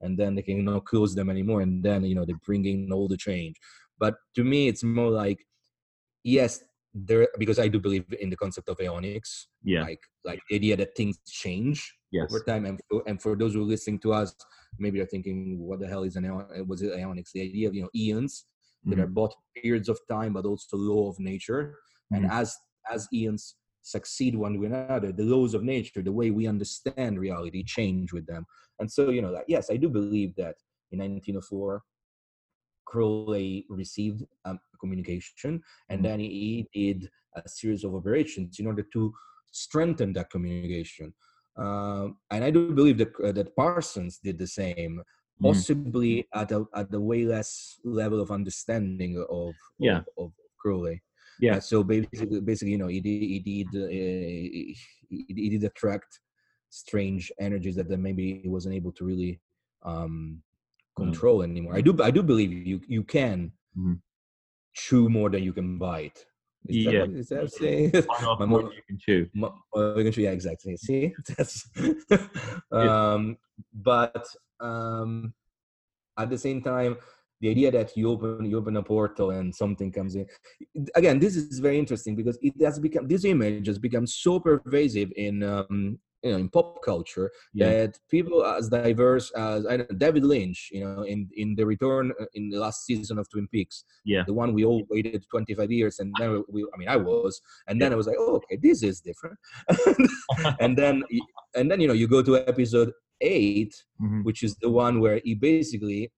[0.02, 2.92] and then they can not close them anymore and then you know they bring in
[2.92, 3.56] all the change
[4.04, 5.40] but to me it's more like
[6.24, 10.56] yes there because i do believe in the concept of aeonics yeah, like like the
[10.56, 12.66] idea that things change yes, over time.
[12.66, 14.36] And for, and for those who are listening to us
[14.78, 17.32] maybe they're thinking what the hell is an aeon was it aeonics?
[17.34, 18.46] The idea of you know eons
[18.86, 19.04] that Mhm.
[19.04, 21.76] are both periods of time but also law of nature.
[22.12, 22.32] And Mhm.
[22.32, 22.56] as
[22.92, 27.64] as eons succeed one to another the laws of nature the way we understand reality
[27.64, 28.46] change with them.
[28.80, 30.56] And so you know like, yes i do believe that
[30.92, 31.82] in 1904
[32.94, 35.52] crowley received um, communication
[35.90, 36.04] and Mhm.
[36.08, 37.00] then he did
[37.36, 39.02] a series of operations in order to
[39.66, 41.08] strengthen that communication
[41.64, 44.94] um, and i do believe that uh, that parsons did the same
[45.42, 50.00] possibly at a at a way less level of understanding of Yeah.
[50.00, 50.98] of, of Crowley.
[51.40, 51.56] Yeah.
[51.58, 54.78] Uh, so basically, basically, you know, he did he did uh, he,
[55.44, 56.12] he did attract
[56.70, 59.34] strange energies that then maybe he wasn't able to really
[59.92, 60.42] um
[60.98, 61.04] Mm.
[61.06, 61.76] control anymore.
[61.76, 64.00] I do I do believe you you can Mhm.
[64.74, 66.26] chew more than you can bite.
[66.68, 67.02] Is Yeah.
[67.02, 67.92] what- is that saying?
[68.40, 69.28] My more you can chew.
[69.76, 70.78] Uh, we can show- yeah, exactly.
[70.78, 71.68] See, that's.
[72.72, 73.38] um,
[73.74, 74.26] but
[74.60, 75.34] um,
[76.18, 76.98] at the same time,
[77.42, 80.26] the idea that you open you open a portal and something comes in.
[80.96, 85.12] Again, this is very interesting because it has become this image has become so pervasive
[85.18, 87.70] in um, you know in pop culture Yeah.
[87.70, 91.66] that people as diverse as I don't know, David Lynch, you know, in in the
[91.66, 94.24] return uh, in the last season of Twin Peaks, Yeah.
[94.26, 97.82] the one we all waited 25 years, and then we, I mean, I was, and
[97.82, 99.38] then I was like, oh, okay, this is different,
[100.60, 101.04] and then
[101.56, 104.24] and then you know you go to episode eight, Mhm.
[104.24, 106.12] which is the one where he basically,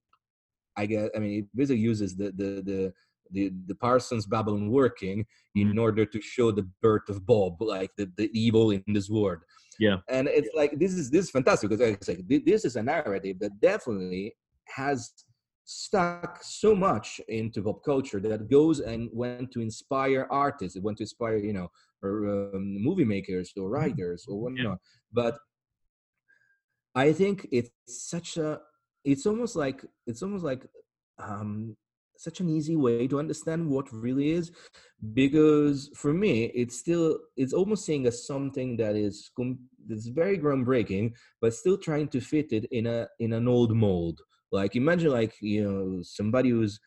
[0.78, 2.94] I guess, I mean, he basically uses the the the
[3.32, 8.06] the, the Parsons Babylon working in order to show the birth of Bob, like the,
[8.18, 9.40] the evil in this world.
[9.80, 9.98] Yeah.
[10.10, 12.84] And it's like this is this is fantastic because like I say, this is a
[12.84, 14.36] narrative that definitely
[14.66, 15.12] has
[15.66, 20.76] stuck so much into pop culture that goes and went to inspire artists.
[20.76, 21.70] It went to inspire, you know,
[22.04, 24.78] or um, movie makers or writers or whatnot.
[25.12, 25.38] But
[26.94, 28.60] I think it's such a
[29.04, 30.66] it's almost like it's almost like
[31.20, 31.76] um
[32.18, 34.52] such an easy way to understand what really is
[35.14, 39.32] because for me it's still it's almost seeing as something that is
[39.88, 44.20] that's very groundbreaking but still trying to fit it in a in an old mold.
[44.52, 46.80] Like imagine like you know somebody who's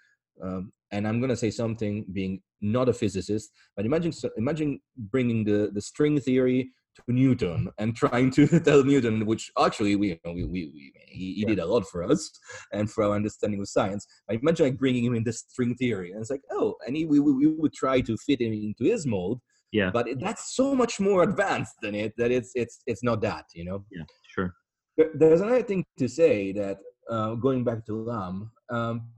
[0.43, 5.45] um, and i'm going to say something being not a physicist but imagine imagine bringing
[5.45, 6.71] the the string theory
[7.07, 10.93] to Newton and trying to tell Newton, which actually we, you know, we, we, we
[11.07, 12.31] he, he did a lot for us
[12.73, 14.07] and for our understanding of science.
[14.31, 17.05] I imagine like bringing him in the string theory, and it's like, oh, and he,
[17.05, 19.41] we, we would try to fit him into his mold,
[19.73, 19.91] Yeah.
[19.93, 23.45] but it, that's so much more advanced than it that it's it's it's not that,
[23.55, 23.85] you know.
[23.91, 24.05] Yeah.
[24.35, 24.55] Sure.
[24.97, 26.79] There- There's another thing to say that
[27.11, 29.09] uh, going back to Lam, um,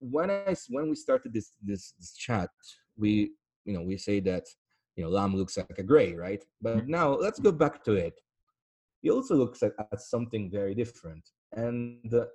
[0.00, 2.50] when I when we started this this this chat,
[2.96, 3.30] we
[3.64, 4.44] you know we say that
[4.96, 6.44] you know Lam looks like a gray, right?
[6.60, 6.88] But Mhm.
[6.88, 8.20] now let's go back to it.
[9.02, 12.26] He also looks at, at something very different, and uh,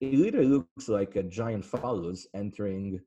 [0.00, 3.00] it literally looks like a giant phallus entering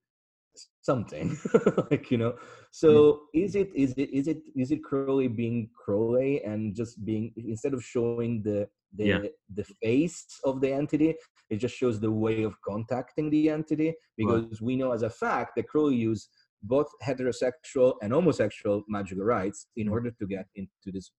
[0.81, 1.37] something
[1.91, 2.33] like you know
[2.71, 7.31] so is it is it is it is it crowley being crowley and just being
[7.37, 9.19] instead of showing the the Yeah.
[9.55, 11.15] the face of the entity
[11.49, 15.51] it just shows the way of contacting the entity because we know as a fact
[15.55, 16.29] that crowley used
[16.63, 19.91] both heterosexual and homosexual magical rights in Mhm.
[19.91, 21.11] order to get into this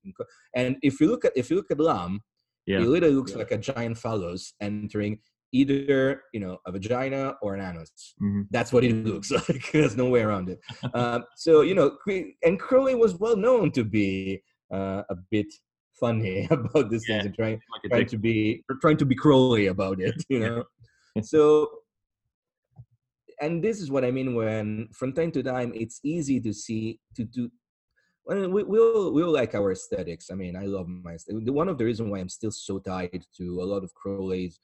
[0.55, 2.21] and if you look at if you look at lam
[2.67, 2.81] Yeah.
[2.83, 5.21] it literally looks like a giant phallus entering
[5.53, 8.47] either you know a vagina or an anus Mhm.
[8.51, 10.61] that's what it looks like there's no way around it
[10.95, 11.97] um, so you know
[12.47, 15.53] and crowley was well known to be uh, a bit
[15.99, 17.15] funny about these Yeah.
[17.17, 20.49] things and trying Like trying to be trying to be crowley about it you Yeah.
[20.49, 20.65] know
[21.33, 21.80] so
[23.41, 27.01] and this is what i mean when from time to time it's easy to see
[27.15, 27.51] to do
[28.27, 30.31] well, we, we all we all like our aesthetics.
[30.31, 31.43] I mean, I love my aesthetic.
[31.51, 34.61] One of the reasons why I'm still so tied to a lot of Crowley's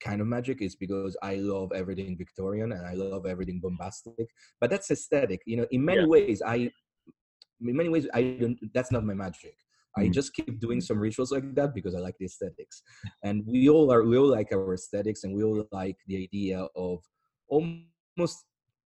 [0.00, 4.28] kind of magic is because I love everything Victorian and I love everything bombastic.
[4.60, 5.42] But that's aesthetic.
[5.46, 6.06] You know, in many Yeah.
[6.06, 8.58] ways, I in many ways I don't.
[8.72, 9.56] That's not my magic.
[9.96, 10.12] I Mhm.
[10.12, 12.82] just keep doing some rituals like that because I like the aesthetics.
[13.22, 14.04] And we all are.
[14.04, 17.04] We all like our aesthetics, and we all like the idea of
[17.48, 17.95] almost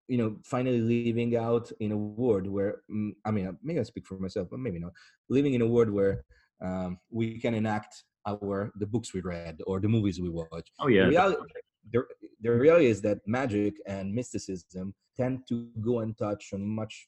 [0.07, 4.05] you know finally living out in a world where mm, i mean maybe i speak
[4.05, 4.91] for myself but maybe not
[5.29, 6.23] living in a world where
[6.61, 10.87] um, we can enact our the books we read or the movies we watch Oh
[10.87, 11.03] yeah.
[11.03, 11.41] the, reality,
[11.91, 11.99] the,
[12.41, 17.07] the reality is that magic and mysticism tend to go and touch on much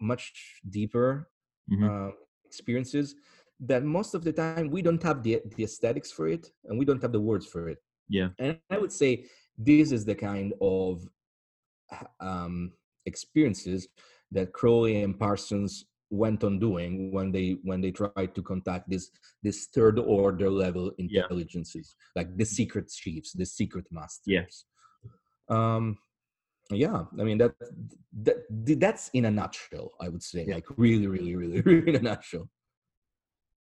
[0.00, 1.28] much deeper
[1.70, 1.88] Mhm.
[1.88, 2.10] uh,
[2.44, 3.14] experiences
[3.58, 6.84] that most of the time we don't have the, the aesthetics for it and we
[6.84, 8.28] don't have the words for it Yeah.
[8.38, 9.24] and i would say
[9.58, 11.06] this is the kind of
[12.20, 12.72] um,
[13.06, 13.88] experiences
[14.32, 19.10] that crowley and parsons went on doing when they when they tried to contact this
[19.42, 21.22] this third order level Yeah.
[21.22, 24.44] intelligences like the secret chiefs the secret masters Yeah.
[25.48, 25.98] um
[26.70, 27.54] yeah i mean that,
[28.22, 28.36] that
[28.80, 30.54] that's in a nutshell i would say Yeah.
[30.56, 32.48] like really really really really in a nutshell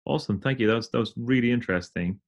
[0.05, 0.65] Awesome, thank you.
[0.67, 2.19] That was that was really interesting.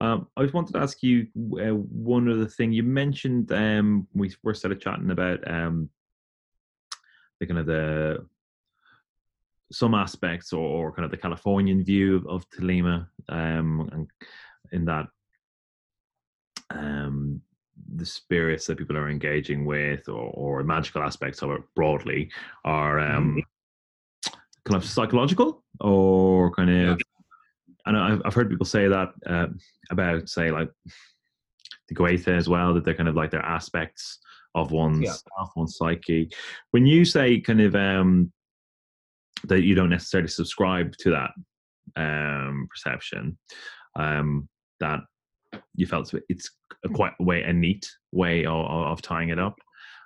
[0.00, 1.26] Um, I just wanted to ask you
[1.60, 2.72] uh, one other thing.
[2.72, 5.90] You mentioned um, we first started chatting about um,
[7.40, 8.26] the kind of the
[9.70, 14.10] some aspects or, or kind of the Californian view of, of Telema, um, and
[14.72, 15.08] in that
[16.70, 17.42] um,
[17.96, 22.30] the spirits that people are engaging with or, or magical aspects of it broadly
[22.64, 24.38] are um, mm-hmm.
[24.64, 27.00] kind of psychological or kind of
[27.86, 29.46] and I've, I've heard people say that uh,
[29.90, 30.70] about say like
[31.88, 34.18] the Goetia as well that they're kind of like their aspects
[34.54, 35.12] of one's yeah.
[35.12, 36.30] self, one's psyche.
[36.70, 38.32] When you say kind of um,
[39.44, 41.30] that you don't necessarily subscribe to that
[41.96, 43.38] um, perception,
[43.96, 44.48] um,
[44.80, 45.00] that
[45.74, 46.50] you felt it's
[46.84, 49.58] a quite a way a neat way of, of tying it up,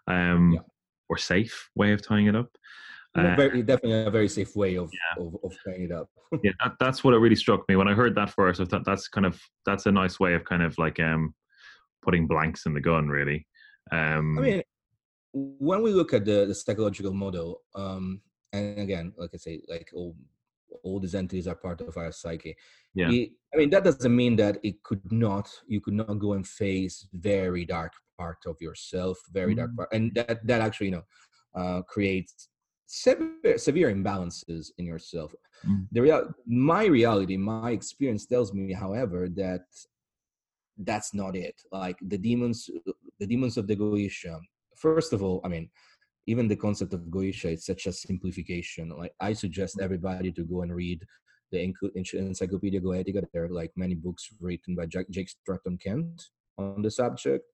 [0.06, 0.60] um, yeah.
[1.08, 2.50] or safe way of tying it up.
[3.14, 5.22] Uh, very, definitely a very safe way of yeah.
[5.22, 6.08] of, of tying it up.
[6.42, 8.60] yeah, that, that's what it really struck me when I heard that first.
[8.60, 11.34] I thought that's kind of that's a nice way of kind of like um
[12.02, 13.46] putting blanks in the gun, really.
[13.90, 14.62] Um, I mean,
[15.32, 18.20] when we look at the, the psychological model, um,
[18.52, 20.16] and again, like I say, like all
[20.84, 22.56] all these entities are part of our psyche.
[22.94, 23.10] Yeah.
[23.10, 26.46] It, I mean, that doesn't mean that it could not, you could not go and
[26.46, 29.58] face very dark part of yourself, very mm-hmm.
[29.58, 31.04] dark part, and that that actually, you know,
[31.54, 32.48] uh, creates
[32.92, 35.34] severe, severe imbalances in yourself.
[35.66, 35.84] Mm-hmm.
[35.92, 39.64] The real, my reality, my experience tells me, however, that
[40.76, 41.54] that's not it.
[41.72, 42.68] Like the demons,
[43.18, 44.38] the demons of the Goetia.
[44.76, 45.70] First of all, I mean,
[46.26, 48.90] even the concept of Goetia, it's such a simplification.
[48.90, 51.02] Like I suggest everybody to go and read
[51.50, 51.72] the
[52.14, 53.24] Encyclopedia Goetica.
[53.32, 56.28] There are like many books written by Jack, Jake Stratton Kent
[56.58, 57.44] on the subject,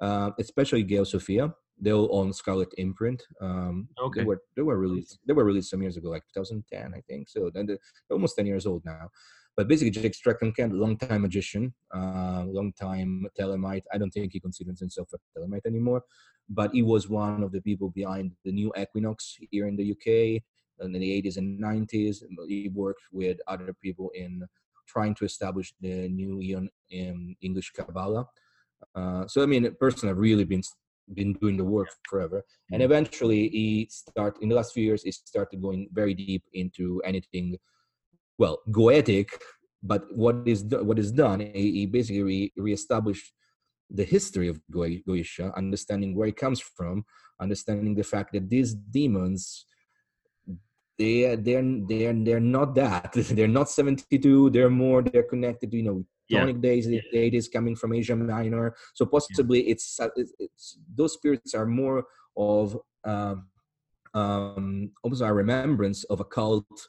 [0.00, 1.52] uh, especially Geosophia.
[1.78, 3.22] They're on Scarlet Imprint.
[3.40, 4.20] Um, okay.
[4.20, 7.28] They were they were released they were released some years ago, like 2010, I think.
[7.28, 7.78] So then they're
[8.10, 9.08] almost 10 years old now.
[9.56, 13.84] But basically, Jake Stratton Kent, long-time magician, uh, long-time Thelemite.
[13.92, 16.02] I don't think he considers himself a Thelemite anymore,
[16.48, 20.42] but he was one of the people behind the new Equinox here in the UK
[20.80, 22.24] in the 80s and 90s.
[22.48, 24.42] He worked with other people in
[24.88, 28.26] trying to establish the new Eon in English Kabbalah.
[28.94, 30.62] Uh, so I mean, personally, I've really been
[31.12, 32.92] been doing the work forever, and mm-hmm.
[32.92, 37.56] eventually he start in the last few years he started going very deep into anything
[38.38, 39.28] well goetic
[39.82, 43.32] but what is what is done he, he basically re, reestablished
[43.90, 47.04] the history of goetia understanding where it comes from
[47.40, 49.66] understanding the fact that these demons
[50.98, 53.12] they they're they're they're not that.
[53.14, 56.68] They're not 72 they're more they're connected to you know chthonic yeah.
[56.68, 59.72] days the deities coming from asia minor so possibly yeah.
[59.72, 62.04] it's, it's, it's those spirits are more
[62.36, 63.46] of um
[64.14, 66.88] um almost a remembrance of a cult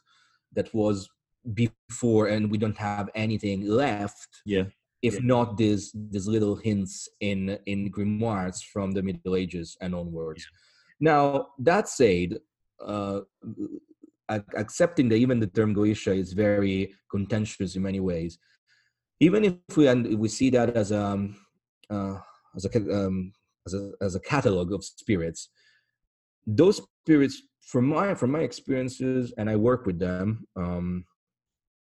[0.54, 1.10] that was
[1.54, 4.64] before and we don't have anything left yeah
[5.02, 5.20] if yeah.
[5.24, 10.48] not these these little hints in in grimoires from the middle ages and onwards
[11.00, 12.40] now that said
[12.84, 13.20] uh
[14.56, 18.40] accepting that even the term goetia is very contentious in many ways
[19.20, 21.36] even if we and we see that as a um,
[21.90, 22.18] uh,
[22.56, 23.32] as a um,
[23.66, 25.50] as a as a catalog of spirits
[26.48, 31.04] those spirits from my from my experiences and i work with them um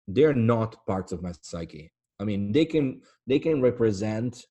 [0.07, 1.91] they're not parts of my psyche.
[2.19, 4.45] I mean they can they can represent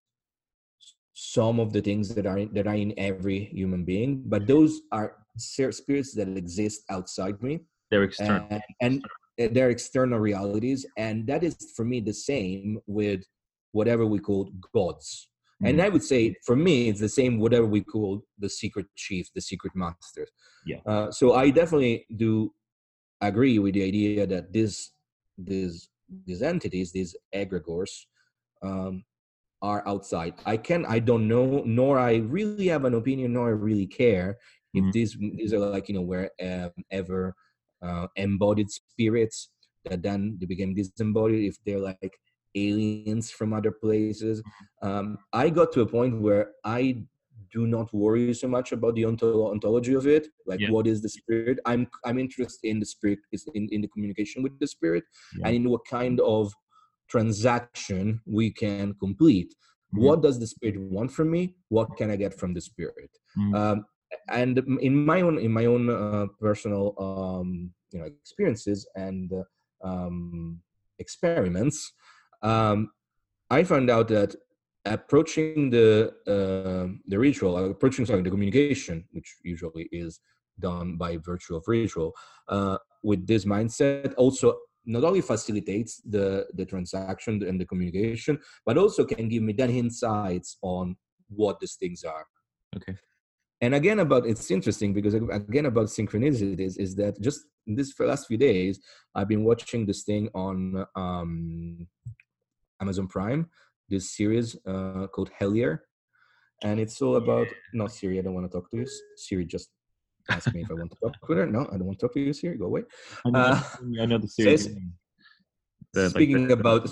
[1.15, 5.17] some of the things that are that are in every human being but those are
[5.37, 7.61] spirits that exist outside me.
[7.91, 8.47] They're external.
[8.51, 9.05] And, and
[9.39, 13.23] they're external realities and that is for me the same with
[13.73, 15.29] whatever we call gods
[15.65, 19.29] and i would say for me it's the same whatever we call the secret chief
[19.35, 20.31] the secret masters
[20.67, 22.53] yeah uh, so i definitely do
[23.23, 24.91] agree with the idea that this
[25.39, 25.89] these
[26.27, 27.91] these entities, these egregores,
[28.63, 29.05] um,
[29.63, 30.35] are outside.
[30.45, 34.39] I can I don't know, nor I really have an opinion, nor I really care
[34.75, 34.91] if mm-hmm.
[34.91, 37.35] these these are like you know wherever
[37.83, 39.51] uh, embodied spirits
[39.85, 41.45] that then they became disembodied.
[41.45, 42.19] If they're like
[42.55, 44.89] aliens from other places, mm-hmm.
[44.89, 47.03] um, I got to a point where I
[47.53, 50.71] do not worry so much about the ontology of it like yeah.
[50.71, 54.43] what is the spirit i'm i'm interested in the spirit is in, in the communication
[54.43, 55.05] with the spirit
[55.39, 55.49] yeah.
[55.49, 56.53] and in what kind of
[57.09, 59.55] transaction we can complete
[59.95, 60.05] mm-hmm.
[60.05, 63.55] what does the spirit want from me what can i get from the spirit mm-hmm.
[63.55, 63.85] um,
[64.29, 69.43] and in my own in my own uh, personal um, you know experiences and uh,
[69.87, 70.61] um,
[70.99, 71.93] experiments
[72.43, 72.91] um,
[73.51, 74.35] i found out that
[74.85, 80.21] approaching the uh, the ritual, approaching sorry the communication, which usually is
[80.59, 82.13] done by virtue of ritual,
[82.49, 88.77] uh, with this mindset also not only facilitates the the transaction and the communication, but
[88.77, 90.97] also can give me then insights on
[91.29, 92.27] what these things are.
[92.77, 92.97] Okay.
[93.63, 98.27] And again, about it's interesting because again about synchronicities is that just in this last
[98.27, 98.81] few days
[99.15, 101.87] I've been watching this thing on um,
[102.81, 103.47] Amazon Prime
[103.89, 105.81] this series uh, called Hellier,
[106.65, 108.19] and it's all about no Siri.
[108.19, 108.87] I don't want to talk to you.
[109.17, 109.69] Siri just
[110.31, 111.47] ask me if I want to talk to her.
[111.47, 112.57] No, I don't want to talk to you, Siri.
[112.57, 112.83] Go away.
[113.27, 113.63] I know, Uh,
[114.01, 114.65] I know the series.
[114.65, 114.77] says-
[115.95, 116.83] The, like, speaking the- about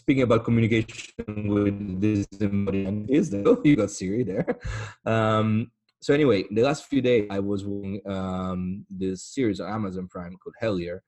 [0.00, 2.26] speaking about communication with this
[3.48, 4.46] oh, you got Siri there.
[5.06, 5.70] Um,
[6.04, 10.36] so anyway, the last few days I was watching um, this series on Amazon Prime
[10.36, 10.98] called Hellier,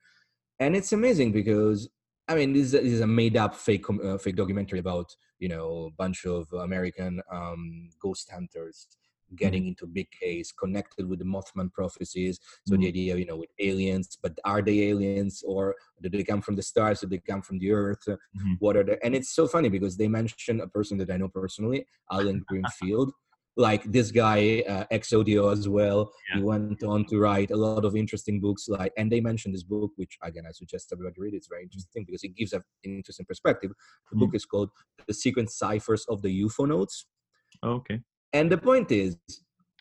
[0.58, 1.86] and it's amazing because
[2.28, 5.14] I mean this is a, this is a made up fake uh, fake documentary about
[5.38, 8.86] you know a bunch of American um, ghost hunters
[9.34, 12.38] getting into big case connected with the Mothman prophecies.
[12.66, 12.88] So the Mhm.
[12.88, 16.62] idea, you know, with aliens, but are they aliens or do they come from the
[16.62, 17.00] stars?
[17.00, 18.04] Do they come from the earth?
[18.08, 18.56] Mhm.
[18.60, 18.96] What are the?
[19.04, 23.12] And it's so funny because they mention a person that I know personally, Allen Greenfield.
[23.58, 26.12] Like this guy, uh, Exodio as well.
[26.34, 28.68] He went on to write a lot of interesting books.
[28.68, 31.34] Like, and they mentioned this book, which again I suggest everybody read.
[31.34, 33.70] It's very interesting because it gives a- an interesting perspective.
[34.10, 34.20] The Mhm.
[34.20, 34.70] book is called
[35.08, 37.06] "The Secret Ciphers of the UFOnauts."
[37.62, 38.00] Oh, okay.
[38.34, 39.16] and the point is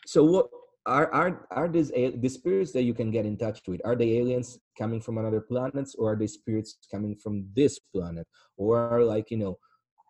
[0.06, 0.46] so what
[0.86, 1.90] are are are these
[2.24, 5.40] the spirits that you can get in touch with are they aliens coming from another
[5.40, 9.58] planets or are they spirits coming from this planet or are like you know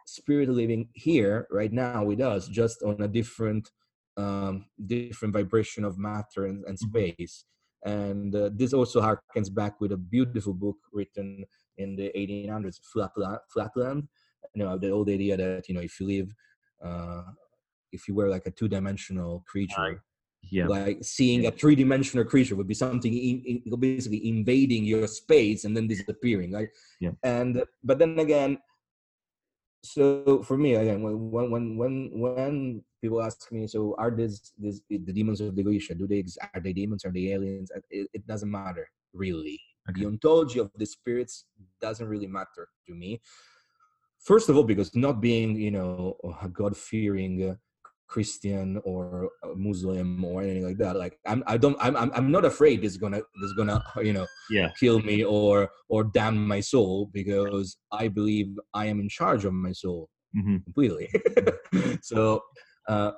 [0.07, 3.71] spirit living here right now with us just on a different
[4.17, 6.89] um different vibration of matter and, and Mhm.
[6.89, 7.45] space
[7.85, 11.45] and uh, this also harkens back with a beautiful book written
[11.77, 14.09] in the 1800s flatland flatland
[14.55, 16.33] you know the old idea that you know if you live
[16.85, 17.23] uh
[17.93, 20.03] if you were like a two-dimensional creature
[20.51, 20.69] Yeah.
[20.69, 25.77] like seeing a three-dimensional creature would be something in, in, basically invading your space and
[25.77, 27.13] then disappearing right Yeah.
[27.23, 28.59] and but then again
[29.87, 34.81] so for me again when when when when, people ask me so are these, these
[34.89, 36.25] the demons of the Goetia do they
[36.55, 37.05] are they demons?
[37.05, 37.71] Are they aliens?
[37.91, 39.61] It, it doesn't matter really.
[39.89, 40.01] Okay.
[40.01, 41.45] the ontology of the spirits
[41.81, 43.21] doesn't really matter to me.
[44.19, 47.55] First of all because not being you know a god-fearing uh,
[48.09, 52.45] christian or muslim or anything like that like i'm i don't i'm i'm, I'm not
[52.45, 54.71] afraid this is gonna this is gonna you know Yeah.
[54.79, 59.53] kill me or or damn my soul because i believe i am in charge of
[59.53, 61.09] my soul hmm completely.
[62.03, 62.43] So
[62.89, 63.13] uh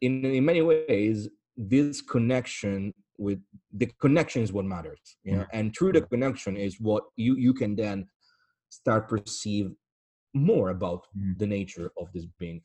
[0.00, 3.40] in in many ways this connection with
[3.72, 7.52] the connection is what matters you know and through the connection is what you you
[7.54, 7.98] can then
[8.68, 9.66] start perceive
[10.34, 11.38] more about Mhm.
[11.38, 12.60] the nature of this being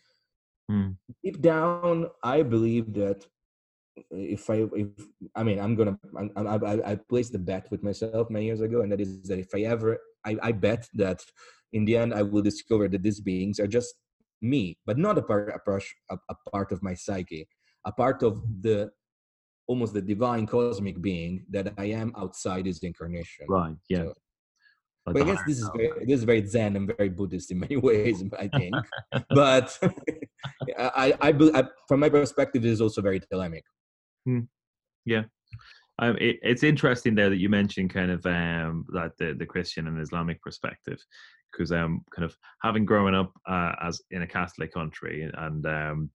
[0.70, 0.95] Mm.
[1.24, 3.26] deep down i believe that
[4.12, 4.88] if i if
[5.36, 8.62] i mean i'm gonna I'm, I, I i placed the bet with myself many years
[8.62, 11.24] ago and that is that if i ever I, I bet that
[11.74, 13.95] in the end i will discover that these beings are just
[14.41, 17.47] me but not a part a, part a, part of my psyche
[17.86, 18.91] a part of the
[19.68, 23.76] almost the divine cosmic being that i am outside this incarnation Right.
[23.89, 24.03] Yeah.
[24.03, 24.14] So-
[25.05, 27.76] but I guess this is very this is very Zen and very Buddhist in many
[27.88, 28.76] ways, I think.
[29.32, 29.78] but
[30.78, 33.62] I, I, I, from my perspective, it is also very Thelemic.
[36.00, 39.88] Um, it, it's interesting there that you mentioned kind of um, that the, the Christian
[39.88, 41.00] and Islamic perspective,
[41.52, 46.10] because um, kind of having grown up uh, as in a Catholic country and um,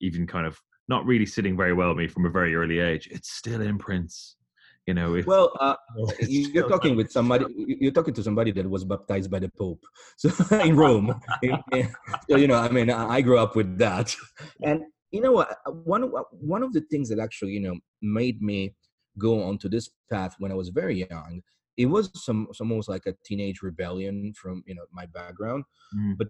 [0.00, 0.58] even kind of
[0.88, 4.36] not really sitting very well with me from a very early age, it still imprints.
[4.90, 5.76] You know, Well, uh,
[6.20, 7.44] you- you're still talking with somebody.
[7.56, 9.82] you- You're talking to somebody that was baptized by the Pope,
[10.22, 10.28] so
[10.68, 11.08] in Rome.
[12.28, 14.08] So you know, I mean, I grew up with that,
[14.68, 14.78] and
[15.14, 15.48] you know what?
[15.94, 16.10] One of
[16.54, 18.58] one of the things that actually you know made me
[19.26, 21.32] go onto this path when I was very young.
[21.76, 25.62] It was some, some almost like a teenage rebellion from you know my background.
[25.96, 26.28] Mm, but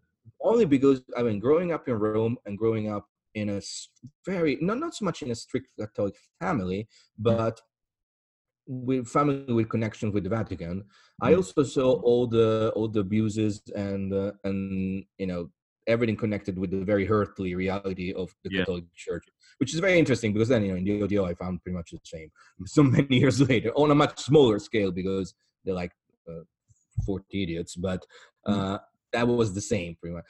[0.50, 3.60] only because I mean, growing up in Rome and growing up in a
[4.26, 6.80] very not not so much in a strict Catholic family,
[7.30, 7.56] but
[8.70, 10.84] with family with connections with the Vatican.
[11.20, 11.36] I Mm.
[11.38, 15.50] also saw all the all the abuses and uh, and you know
[15.88, 18.60] everything connected with the very earthly reality of the Yeah.
[18.60, 19.24] Catholic Church,
[19.58, 21.90] which is very interesting because then you know in the OTO I found pretty much
[21.90, 22.30] the same.
[22.76, 25.92] So many years later, on a much smaller scale because they're like
[26.30, 26.44] uh,
[27.06, 28.00] forty idiots, but
[28.48, 28.54] Mm.
[28.56, 28.78] uh,
[29.12, 30.24] that was the same pretty much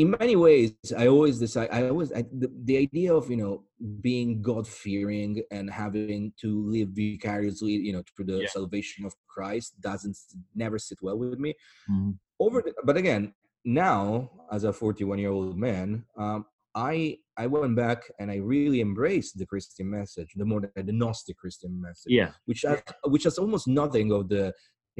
[0.00, 3.54] in many ways i always decide i always I, the, the idea of you know
[4.00, 8.48] being god fearing and having to live vicariously you know through the Yeah.
[8.58, 10.16] salvation of christ doesn't
[10.54, 11.50] never sit well with me
[11.90, 13.34] mm, over the, but again
[13.64, 18.80] now as a 41 year old man um, i i went back and i really
[18.80, 22.30] embraced the christian message the more the gnostic christian message yeah.
[22.46, 24.44] which has which has almost nothing of the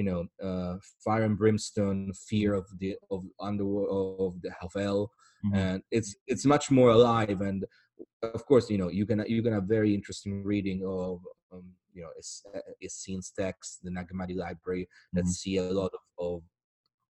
[0.00, 0.74] you know uh,
[1.04, 5.02] fire and brimstone fear of the of underworld of the hell
[5.44, 7.60] mhm, and it's it's much more alive and
[8.38, 11.14] of course you know you can you can have very interesting reading of
[11.52, 12.32] um, you know it's
[12.86, 14.84] Essene's text the Nag Hammadi library
[15.14, 15.34] that Mhm.
[15.40, 16.36] see a lot of, of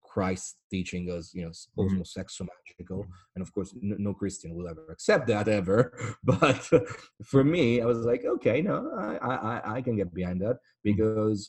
[0.02, 3.00] Christ teaching us, you know, osmo sexo magical,
[3.34, 5.78] and of course, no, no Christian will ever accept that ever.
[6.24, 6.62] But
[7.32, 10.56] for me, I was like, okay, no, I I I- I can get behind that
[10.88, 11.40] because,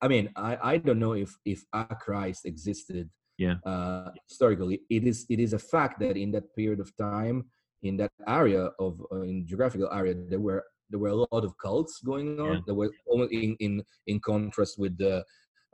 [0.00, 3.56] I mean, I I don't know if if a Christ existed, Yeah.
[3.66, 4.76] uh, historically.
[4.90, 7.38] It is it is a fact that in that period of time,
[7.82, 11.52] in that area of uh, in geographical area, there were there were a lot of
[11.58, 12.54] cults going on.
[12.54, 12.60] Yeah.
[12.66, 13.72] There were almost in in
[14.06, 15.24] in contrast with the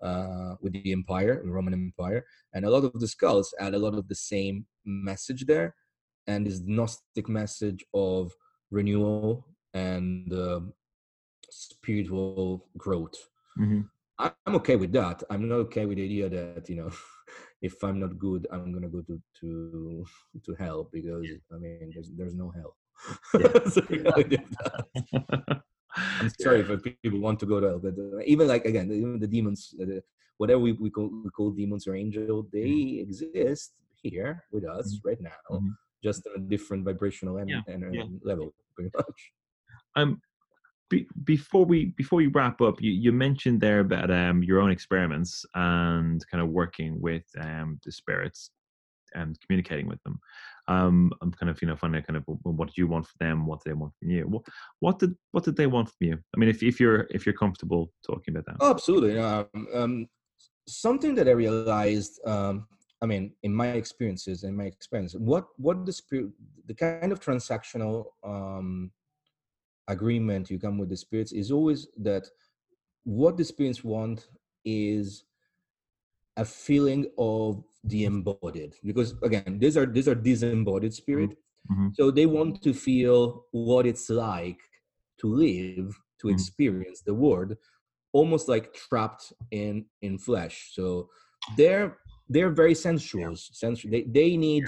[0.02, 2.20] uh, with the empire, the Roman Empire,
[2.54, 5.74] and a lot of the skulls had a lot of the same message there,
[6.26, 8.32] and this Gnostic message of
[8.70, 9.44] renewal
[9.74, 10.72] and um
[11.50, 13.16] spiritual growth.
[13.58, 13.88] Mhm.
[14.18, 15.22] I'm okay with that.
[15.30, 16.90] I'm not okay with the idea that you know,
[17.62, 20.04] if I'm not good, I'm gonna go to to
[20.44, 22.76] to hell because I mean, there's there's no hell.
[23.70, 24.38] So, you
[26.20, 29.18] I'm sorry if people want to go to hell, but uh, even like again, even
[29.20, 30.00] the demons, uh,
[30.38, 35.20] whatever we, we call we call demons or angel, they exist here with us right
[35.20, 35.74] now, Mhm.
[36.02, 38.02] just on a different vibrational and, Yeah, and, yeah.
[38.02, 39.32] and level, pretty much.
[39.96, 40.20] Um,
[40.90, 44.70] be, before we before we wrap up, you, you mentioned there about um your own
[44.70, 48.50] experiments and kind of working with um the spirits
[49.14, 50.18] and communicating with them.
[50.66, 53.26] Um, I'm kind of you know finding out kind of what did you want from
[53.26, 54.24] them, what did they want from you?
[54.24, 54.42] What,
[54.80, 56.18] what did what did they want from you?
[56.34, 58.56] I mean, if if you're if you're comfortable talking about that.
[58.60, 59.18] Oh, absolutely.
[59.18, 60.08] Um, um,
[60.66, 62.66] something that I realized, um,
[63.02, 66.30] I mean, in my experiences, in my experience, what what the spirit,
[66.66, 68.90] the kind of transactional um,
[69.88, 72.26] agreement you come with the spirits is always that
[73.04, 74.28] what the spirits want
[74.64, 75.24] is
[76.36, 78.74] a feeling of the embodied.
[78.84, 81.30] Because again these are these are disembodied spirit.
[81.70, 81.94] Mhm.
[81.96, 84.60] so they want to feel what it's like
[85.20, 85.88] to live
[86.20, 86.32] to Mhm.
[86.34, 87.56] experience the world
[88.12, 90.56] almost like trapped in in flesh.
[90.74, 91.08] So
[91.56, 94.64] they're they're very sensuous sensual they, they need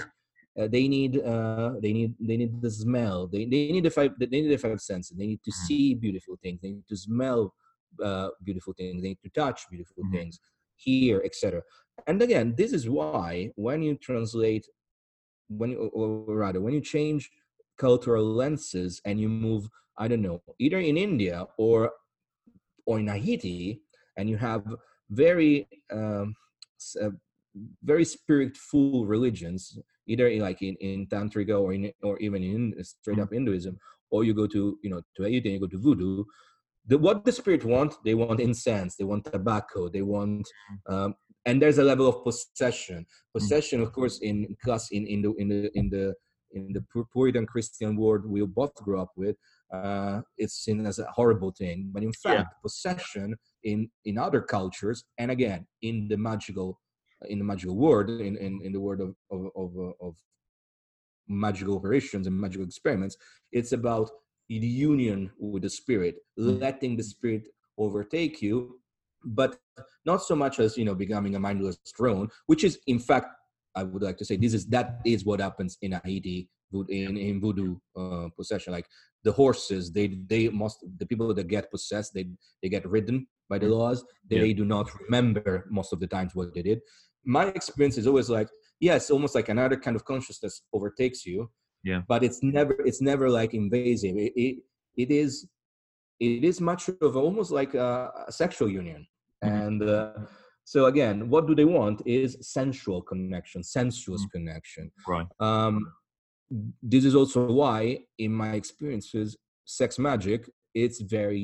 [0.59, 3.27] uh, they need uh, they need they need the smell.
[3.27, 5.15] They, they need the five they need the five senses.
[5.17, 5.65] They need to Mhm.
[5.67, 6.59] see beautiful things.
[6.61, 7.53] They need to smell
[8.03, 9.01] uh, beautiful things.
[9.01, 10.11] They need to touch beautiful Mhm.
[10.11, 10.39] things
[10.79, 11.63] hear etc
[12.05, 14.67] and again this is why when you translate
[15.49, 17.31] when you, or rather when you change
[17.77, 21.91] cultural lenses and you move i don't know either in india or
[22.85, 23.81] or in haiti
[24.17, 24.63] and you have
[25.09, 26.35] very um,
[27.01, 27.09] uh,
[27.83, 33.19] very spiritful religions either in, like in, in tantrika or in or even in straight
[33.19, 33.77] up hinduism
[34.11, 36.23] or you go to you know to haiti and you go to voodoo
[36.89, 40.47] the, what the spirit want they want incense they want tobacco they want
[40.89, 41.13] um,
[41.47, 43.05] and there's a level of possession.
[43.33, 46.13] Possession of course in class in in the in the in the
[46.51, 46.83] in the
[47.13, 49.35] puritan christian world we both grew up with
[49.73, 51.89] uh, it's seen as a horrible thing.
[51.93, 52.31] But in Yeah.
[52.37, 56.79] fact possession in in other cultures and again in the magical
[57.29, 60.15] in the magical world in in, in the world of of of, uh, of
[61.27, 63.17] magical operations and magical experiments
[63.51, 64.09] it's about
[64.49, 66.59] the union with the spirit Mm.
[66.61, 67.43] letting the spirit
[67.77, 68.79] overtake you
[69.25, 69.57] but
[70.05, 73.27] not so much as you know becoming a mindless drone which is in fact
[73.75, 76.47] i would like to say this is that is what happens in haiti
[76.89, 78.87] in, in voodoo uh, possession like
[79.23, 82.25] the horses they they must the people that get possessed they
[82.61, 83.17] they get ridden
[83.49, 83.73] by the Mm.
[83.75, 83.99] loas
[84.29, 84.53] they Yeah.
[84.61, 86.79] do not remember most of the times what they did
[87.27, 88.49] my experience is always like
[88.79, 91.39] yes almost like another kind of consciousness overtakes you
[91.91, 92.01] Yeah.
[92.11, 94.55] but it's never it's never like invasive it it,
[95.03, 95.31] it is
[96.27, 97.89] it is much of almost like a,
[98.27, 99.01] a sexual union
[99.43, 99.51] Mhm.
[99.67, 100.13] and uh,
[100.73, 104.31] so again what do they want is sensual connection sensuous Mhm.
[104.35, 105.27] connection Right.
[105.49, 105.75] um,
[106.93, 107.79] this is also why
[108.25, 109.27] in my experiences
[109.79, 110.41] sex magic
[110.83, 111.39] it's very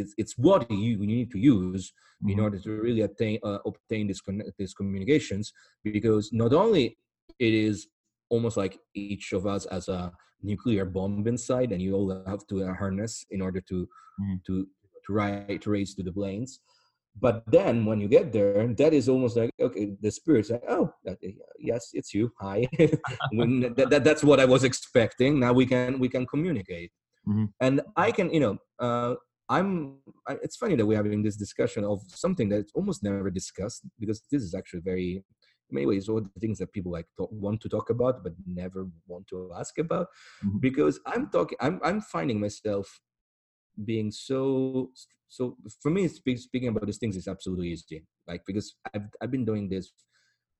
[0.00, 1.84] it's, it's what you, need to use
[2.30, 2.44] in Mhm.
[2.46, 5.46] order to really obtain uh, obtain this conne- these communications
[5.98, 6.84] because not only
[7.46, 7.76] it is
[8.34, 10.00] almost like each of us as a
[10.50, 13.76] nuclear bomb inside and you all have to uh, harness in order to
[14.20, 14.36] Mhm.
[14.46, 14.54] to
[15.04, 16.50] to rise to raise to the planes
[17.24, 20.86] but then when you get there that is almost like okay the spirit's like oh
[21.04, 21.16] that,
[21.58, 22.58] yes it's you hi
[23.38, 26.90] when that, that, that's what i was expecting now we can we can communicate
[27.28, 27.48] Mhm.
[27.60, 29.14] and i can you know uh,
[29.48, 29.98] i'm
[30.28, 34.22] I, it's funny that we're having this discussion of something that's almost never discussed because
[34.30, 35.10] this is actually very
[35.70, 38.32] in many ways all the things that people like talk, want to talk about but
[38.46, 40.06] never want to ask about
[40.44, 40.60] Mhm.
[40.60, 43.00] because i'm talking i'm i'm finding myself
[43.84, 44.90] being so
[45.28, 49.30] so for me speak, speaking about these things is absolutely easy like because i've i've
[49.30, 49.92] been doing this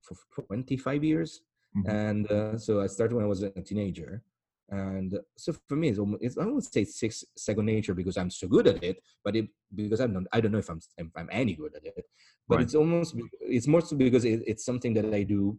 [0.02, 1.40] for 25 years
[1.76, 1.88] Mhm.
[1.88, 4.22] and uh, so i started when i was a teenager
[4.70, 8.30] And so for me, it's, almost, it's I won't say six second nature because I'm
[8.30, 11.08] so good at it, but it because I don't I don't know if I'm if
[11.16, 12.06] I'm any good at it.
[12.48, 12.64] But Right.
[12.64, 15.58] it's almost it's more so because it, it's something that I do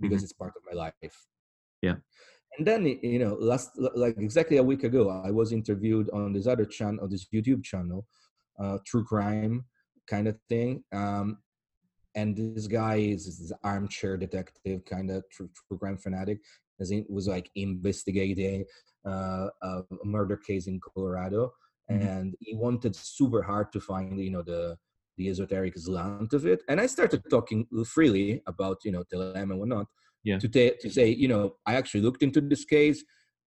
[0.00, 0.24] because Mhm.
[0.24, 1.26] it's part of my life.
[1.82, 1.96] Yeah.
[2.56, 6.46] And then you know, last like exactly a week ago, I was interviewed on this
[6.46, 8.06] other channel, on this YouTube channel,
[8.58, 9.64] uh, true crime
[10.06, 10.84] kind of thing.
[10.92, 11.38] Um,
[12.14, 16.38] and this guy is this armchair detective, kind of true, true crime fanatic.
[16.80, 18.64] As in, was like investigating
[19.06, 21.52] uh, a murder case in Colorado,
[21.90, 22.00] Mhm.
[22.10, 24.76] and he wanted super hard to find, you know, the
[25.18, 26.60] the esoteric slant of it.
[26.68, 27.60] And I started talking
[27.94, 29.86] freely about, you know, Telem and whatnot.
[30.24, 30.38] Yeah.
[30.42, 33.02] To, ta- to say, you know, I actually looked into this case.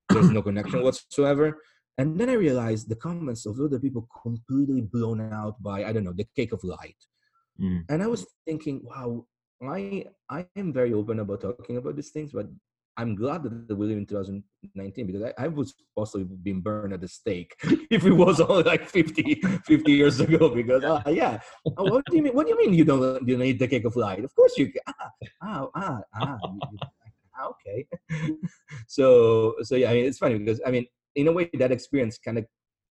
[0.10, 1.62] There's no connection whatsoever.
[2.00, 6.06] And then I realized the comments of other people completely blown out by, I don't
[6.06, 7.02] know, the cake of light
[7.62, 7.84] Mm.
[7.90, 9.28] and I was thinking, wow,
[9.62, 10.06] I
[10.38, 12.48] I am very open about talking about these things, but
[12.98, 17.00] I'm glad that we live in 2019 because I, I was possibly being burned at
[17.02, 17.56] the stake
[17.90, 20.50] if it was only like 50, 50 years ago.
[20.50, 21.40] Because uh, yeah,
[21.78, 22.34] oh, what do you mean?
[22.34, 24.24] What do you mean you don't you don't eat the cake of light?
[24.24, 24.72] Of course you.
[24.88, 24.94] Ah
[25.42, 26.38] ah ah, ah,
[27.38, 27.88] ah, okay.
[28.88, 30.86] so so yeah, I mean, it's funny because I mean,
[31.16, 32.46] in a way, that experience kind of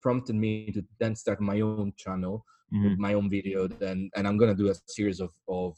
[0.01, 2.83] prompted me to then start my own channel Mhm.
[2.89, 5.77] with my own video then and i'm gonna do a series of of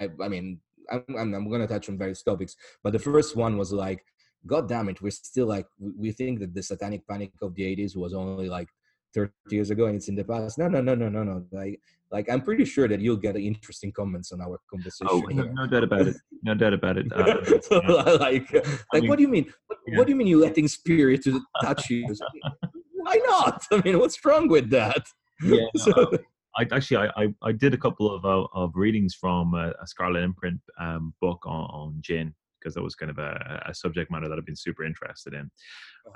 [0.00, 0.60] i, I mean
[0.90, 4.04] I'm, I'm, I'm gonna touch on various topics but the first one was like
[4.46, 7.96] god damn it we're still like we, think that the satanic panic of the 80s
[7.96, 8.68] was only like
[9.14, 11.80] 30 years ago and it's in the past no no no no no no like
[12.10, 15.66] like i'm pretty sure that you'll get interesting comments on our conversation Oh, no, no
[15.66, 16.16] doubt about it.
[16.42, 17.06] No doubt about it.
[17.18, 18.02] Uh, so, yeah.
[18.26, 18.52] like,
[18.92, 19.52] like, mean, what do you mean?
[19.66, 19.98] What, yeah.
[19.98, 22.06] what do you mean you letting spirit to touch you?
[22.94, 23.64] Why not?
[23.72, 25.04] I mean, what's wrong with that?
[25.42, 26.18] yeah, no, So-
[26.58, 30.22] I actually I, I, did a couple of uh, of readings from a, a Scarlet
[30.24, 34.28] Imprint um, book on, on jinn because that was kind of a, a subject matter
[34.28, 35.48] that I've been super interested in,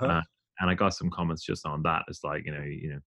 [0.01, 0.21] Uh-huh.
[0.59, 2.03] and I got some comments just on that.
[2.09, 2.99] It's like you know you know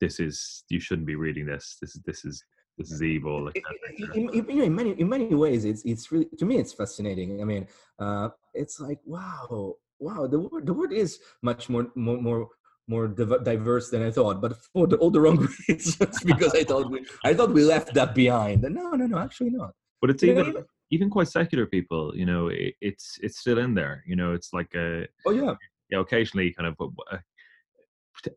[0.00, 1.76] this is you shouldn't be reading this.
[1.80, 2.44] This is this is
[2.78, 3.46] this is evil.
[3.46, 4.14] I- etc., I- etc.
[4.14, 7.44] in, in, in many in many ways it's it's really to me it's fascinating i
[7.44, 7.66] mean
[7.98, 12.48] uh it's like wow wow the word the word is much more more more
[12.88, 16.64] more div- diverse than i thought but for the, all the wrong reasons because i
[16.64, 20.10] thought we i thought we left that behind And no no no actually not But
[20.10, 22.16] it's even even- even quite secular people.
[22.20, 24.02] You know, it, it's it's still in there.
[24.10, 25.54] You know, it's like a oh yeah
[25.92, 27.18] know, occasionally kind of uh, uh,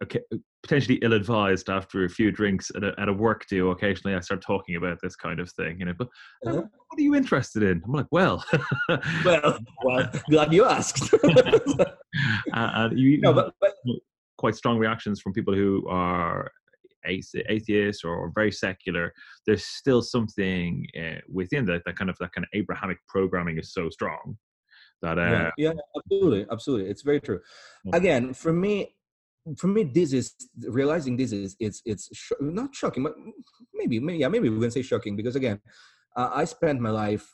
[0.05, 3.71] pot- potentially ill-advised after a few drinks at a, at a work do.
[3.71, 5.79] Occasionally, I start talking about this kind of thing.
[5.79, 6.07] You know, but
[6.45, 7.81] uh, what are you interested in?
[7.85, 8.43] I'm like, well,
[9.25, 13.73] well well glad you asked and you no but, but
[14.41, 16.51] quite strong reactions from people who are
[17.07, 19.05] athe- atheists or very secular.
[19.45, 23.73] There's still something uh, within that that kind of that kind of Abrahamic programming is
[23.77, 24.25] so strong
[25.03, 26.89] that uh, yeah, yeah absolutely absolutely.
[26.91, 27.39] It's very true.
[27.93, 28.73] Again for me
[29.57, 30.25] for me this is
[30.79, 33.13] realizing this is it's it's sh- not shocking but
[33.73, 35.57] maybe, maybe yeah maybe we can say shocking because again
[36.15, 37.25] uh, i spent my life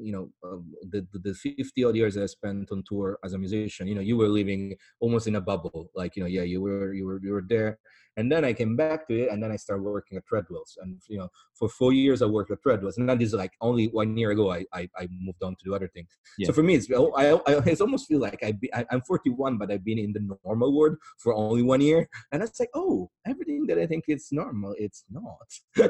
[0.00, 0.56] you know uh,
[0.90, 4.00] the, the the 50 odd years i spent on tour as a musician you know
[4.00, 7.20] you were living almost in a bubble like you know yeah you were you were
[7.22, 7.78] you were there
[8.16, 11.00] and then i came back to it and then i started working at treadwells and
[11.08, 14.16] you know for four years i worked at treadwells and that is like only one
[14.16, 16.46] year ago i i, I moved on to do other things Yeah.
[16.48, 19.58] so for me, it's I, I, it's almost feel like I be, I, I'm 41,
[19.58, 23.10] but I've been in the normal world for only one year, and it's like, oh,
[23.26, 25.48] everything that I think is normal, it's not.
[25.76, 25.86] so,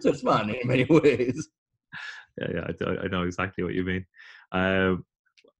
[0.00, 1.48] so it's fun in many ways.
[2.40, 4.04] Yeah, yeah, I, I know exactly what you mean.
[4.52, 5.04] Um,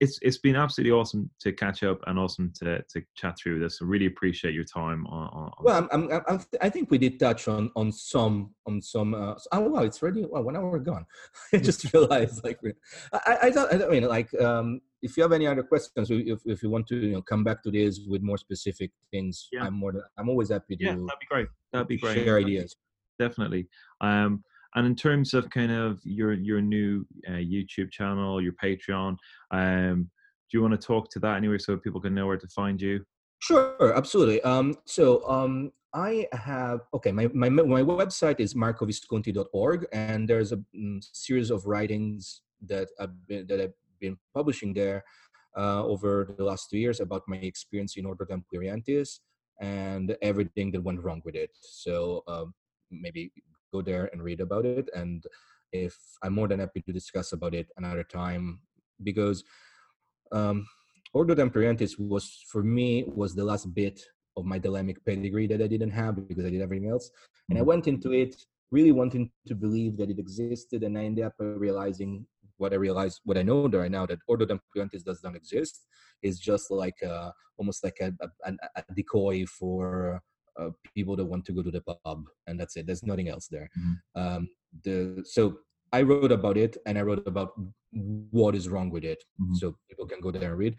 [0.00, 3.78] it's it's been absolutely awesome to catch up and awesome to to chat through this.
[3.80, 5.28] I really appreciate your time on.
[5.28, 9.14] on, Well, I'm, I'm, I'm, I'm- think we did touch on on some on some.
[9.14, 11.06] Uh, oh wow, it's already wow, one hour gone.
[11.52, 12.58] I just realized like
[13.12, 16.40] I, I- I thought I mean like um, if you have any other questions, if
[16.44, 19.64] if you want to you know come back to this with more specific things, Yeah.
[19.64, 21.48] I'm more than I'm always happy to yeah, that'd be great.
[21.72, 22.22] That'd be great.
[22.22, 22.76] share ideas.
[23.18, 23.68] Definitely.
[24.02, 24.44] Um,
[24.76, 29.16] and in terms of kind of your your new uh, YouTube channel, your Patreon,
[29.50, 30.10] um,
[30.48, 32.80] do you want to talk to that anyway so people can know where to find
[32.80, 33.04] you?
[33.40, 34.40] Sure, absolutely.
[34.42, 37.10] Um, so um, I have okay.
[37.10, 43.26] My my my website is marcovisconti.org, and there's a mm, series of writings that I've
[43.26, 45.04] been, that I've been publishing there
[45.56, 49.20] uh, over the last two years about my experience in Ordo Templi Orientis
[49.58, 51.50] and everything that went wrong with it.
[51.54, 52.52] So um,
[52.90, 53.32] maybe
[53.76, 54.88] go there and read about it.
[54.94, 55.24] And
[55.72, 58.60] if I'm more than happy to discuss about it another time,
[59.02, 59.38] because
[60.32, 60.66] um,
[61.12, 64.00] Ordo Templi Orientis was for me was the last bit
[64.36, 67.10] of my dynamic pedigree that I didn't have because I did everything else,
[67.48, 67.70] and I Mhm.
[67.72, 68.32] went into it
[68.76, 72.26] really wanting to believe that it existed, and I ended up realizing
[72.60, 75.74] what I realized, what I know right now, that Ordo Templi Orientis does not exist.
[76.28, 78.10] Is just like uh, almost like a,
[78.48, 80.20] a, a decoy for
[80.58, 82.86] uh, people that want to go to the pub, and that's it.
[82.86, 83.68] There's nothing else there.
[83.78, 84.20] Mm-hmm.
[84.20, 84.48] Um,
[84.84, 85.58] the so
[85.92, 87.52] I wrote about it, and I wrote about
[87.92, 89.54] what is wrong with it, mm-hmm.
[89.54, 90.76] so people can go there and read.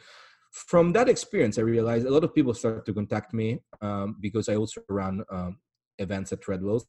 [0.52, 4.50] From that experience, I realized a lot of people started to contact me um, because
[4.50, 5.58] I also run um,
[6.00, 6.88] events at Treadwell's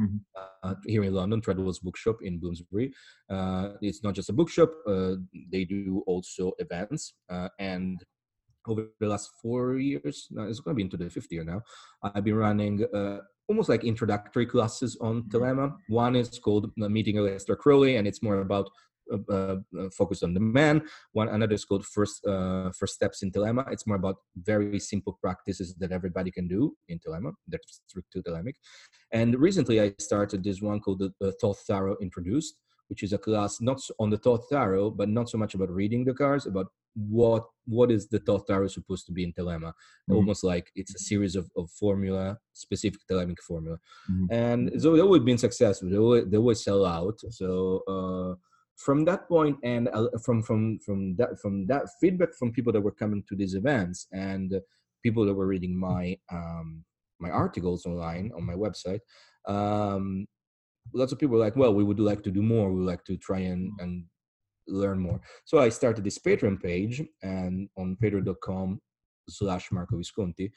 [0.00, 0.16] Mm-hmm.
[0.62, 2.92] Uh, here in London, Treadwell's Bookshop in Bloomsbury.
[3.30, 5.14] Uh, it's not just a bookshop; uh,
[5.50, 7.14] they do also events.
[7.30, 8.04] Uh, and
[8.68, 11.62] over the last four years, now it's going to be into the fifth year now.
[12.02, 15.68] I've been running uh, almost like introductory classes on mm-hmm.
[15.88, 18.70] One is called Meeting Aleister Crowley, and it's more about
[19.12, 20.82] uh, uh, uh, focused on the man.
[21.12, 23.70] One another is called first uh, first steps in Thelema.
[23.70, 27.32] It's more about very simple practices that everybody can do in Thelema.
[27.46, 28.54] That's strict Thelemic.
[29.12, 32.56] And recently, I started this one called the, the Thoth Tarot Introduced,
[32.88, 36.04] which is a class not on the Thoth Tarot, but not so much about reading
[36.04, 39.72] the cards, about what what is the Thoth Tarot supposed to be in Thelema.
[39.72, 40.14] Mm-hmm.
[40.14, 43.78] Almost like it's a series of, of formula, specific Thelemic formula.
[44.10, 44.32] Mm-hmm.
[44.32, 45.90] And so they've always been successful.
[45.90, 47.20] They always, they always sell out.
[47.30, 48.34] So uh,
[48.76, 52.80] from that point and uh, from from from that from that feedback from people that
[52.80, 54.54] were coming to these events and
[55.02, 56.84] people that were reading my um,
[57.18, 59.00] my articles online on my website
[59.46, 60.26] um,
[60.92, 62.70] lots of people were like well we would like to do more.
[62.70, 64.04] We would like to try and and
[64.68, 65.20] learn more.
[65.44, 68.80] So i started this patreon page and on patreon.com
[69.28, 70.52] slash marco visconti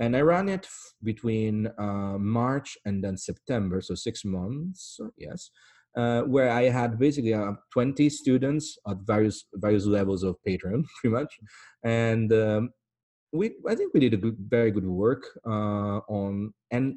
[0.00, 0.66] and i ran it
[1.02, 5.50] between uh, march and then september so six months yes
[5.96, 11.14] uh, where I had basically uh, 20 students at various various levels of Patreon, pretty
[11.14, 11.38] much,
[11.84, 12.70] and um,
[13.32, 16.96] we I think we did a good, very good work uh, on and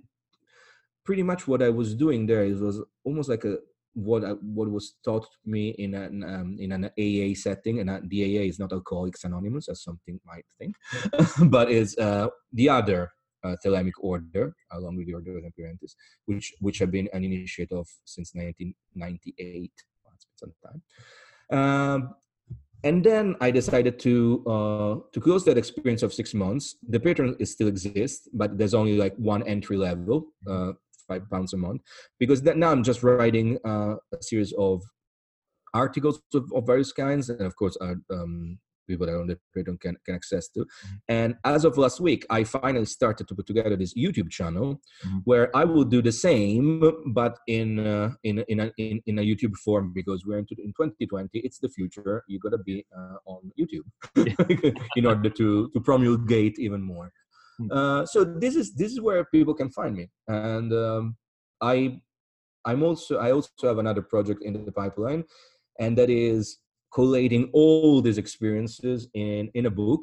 [1.05, 3.57] pretty much what I was doing there was almost like a
[3.93, 8.23] what I, what was taught me in an um, in an AA setting, and the
[8.23, 10.75] AA is not Alcoholics Anonymous, as something might think,
[11.49, 13.11] but is uh, the other
[13.43, 15.95] uh, Thelemic order, along with the Order of Appearances,
[16.25, 19.71] which which have been an initiate of since 1998.
[20.03, 20.81] Well, it's been some time.
[21.57, 22.15] Um,
[22.83, 26.75] and then I decided to uh, to close that experience of six months.
[26.87, 30.73] The Patreon is still exists, but there's only like one entry level, uh,
[31.07, 31.81] five pounds a month,
[32.19, 34.83] because that, now I'm just writing uh, a series of
[35.73, 39.79] articles of, of, various kinds, and of course, uh, um, people that on the Patreon
[39.79, 40.59] can, can access to.
[40.61, 40.95] Mm-hmm.
[41.09, 45.17] And as of last week, I finally started to put together this YouTube channel mm-hmm.
[45.25, 49.21] where I will do the same, but in uh, in in a, in, in a
[49.21, 51.39] YouTube form because we're into in 2020.
[51.39, 52.23] It's the future.
[52.27, 53.85] You gotta be uh, on YouTube
[54.95, 57.11] in order to to promulgate even more.
[57.59, 57.77] Mm-hmm.
[57.77, 61.15] Uh, so this is this is where people can find me, and um,
[61.61, 61.99] I
[62.65, 65.23] I'm also I also have another project in the pipeline,
[65.79, 66.59] and that is
[66.93, 70.01] collating all these experiences in in a book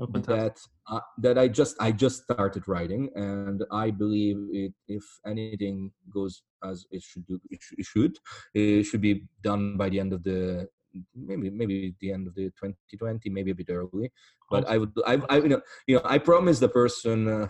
[0.00, 5.04] oh, that uh, that I just I just started writing, and I believe it, if
[5.26, 8.18] anything goes as it should do, it should
[8.54, 10.68] it should be done by the end of the
[11.14, 14.10] maybe maybe the end of the 2020, maybe a bit early.
[14.50, 17.28] But I would I, I you know you know I promised the person.
[17.28, 17.48] Uh,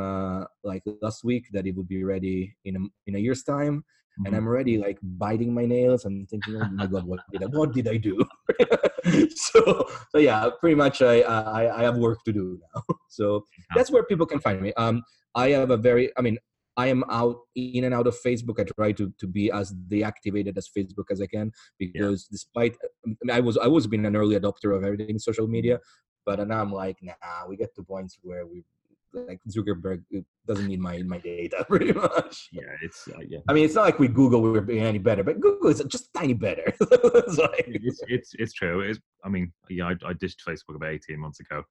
[0.00, 3.84] uh, like last week that it would be ready in a, in a year's time
[4.18, 4.26] mm-hmm.
[4.26, 7.46] and I'm already like biting my nails and thinking, oh my god, what did I,
[7.46, 8.24] what did I do?
[9.36, 12.82] so so yeah, pretty much I, I I have work to do now.
[13.08, 13.44] so
[13.74, 14.72] that's where people can find me.
[14.74, 15.02] Um,
[15.34, 16.38] I have a very, I mean,
[16.76, 18.58] I am out in and out of Facebook.
[18.58, 22.32] I try to to be as deactivated as Facebook as I can because yeah.
[22.32, 25.80] despite I, mean, I was I was been an early adopter of everything social media,
[26.24, 28.64] but now I'm like, nah, we get to points where we
[29.12, 30.02] like Zuckerberg
[30.46, 32.48] doesn't need my my data pretty much.
[32.52, 33.40] Yeah, it's uh, yeah.
[33.48, 36.12] I mean, it's not like we Google we're being any better, but Google is just
[36.14, 36.72] tiny better.
[36.80, 38.80] it's, like, it's, it's, it's true.
[38.80, 41.62] It's, I mean, yeah, I, I ditched Facebook about eighteen months ago,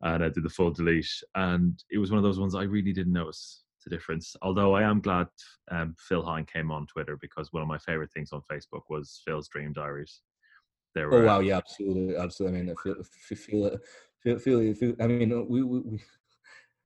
[0.00, 2.92] and I did the full delete, and it was one of those ones I really
[2.92, 4.36] didn't notice the difference.
[4.42, 5.28] Although I am glad
[5.70, 9.22] um, Phil Hine came on Twitter because one of my favorite things on Facebook was
[9.24, 10.20] Phil's Dream Diaries.
[10.94, 12.58] There oh, were, oh wow, yeah, absolutely, absolutely.
[12.58, 12.94] I mean, feel,
[13.34, 13.78] feel,
[14.22, 16.00] feel, feel, feel I mean, we, we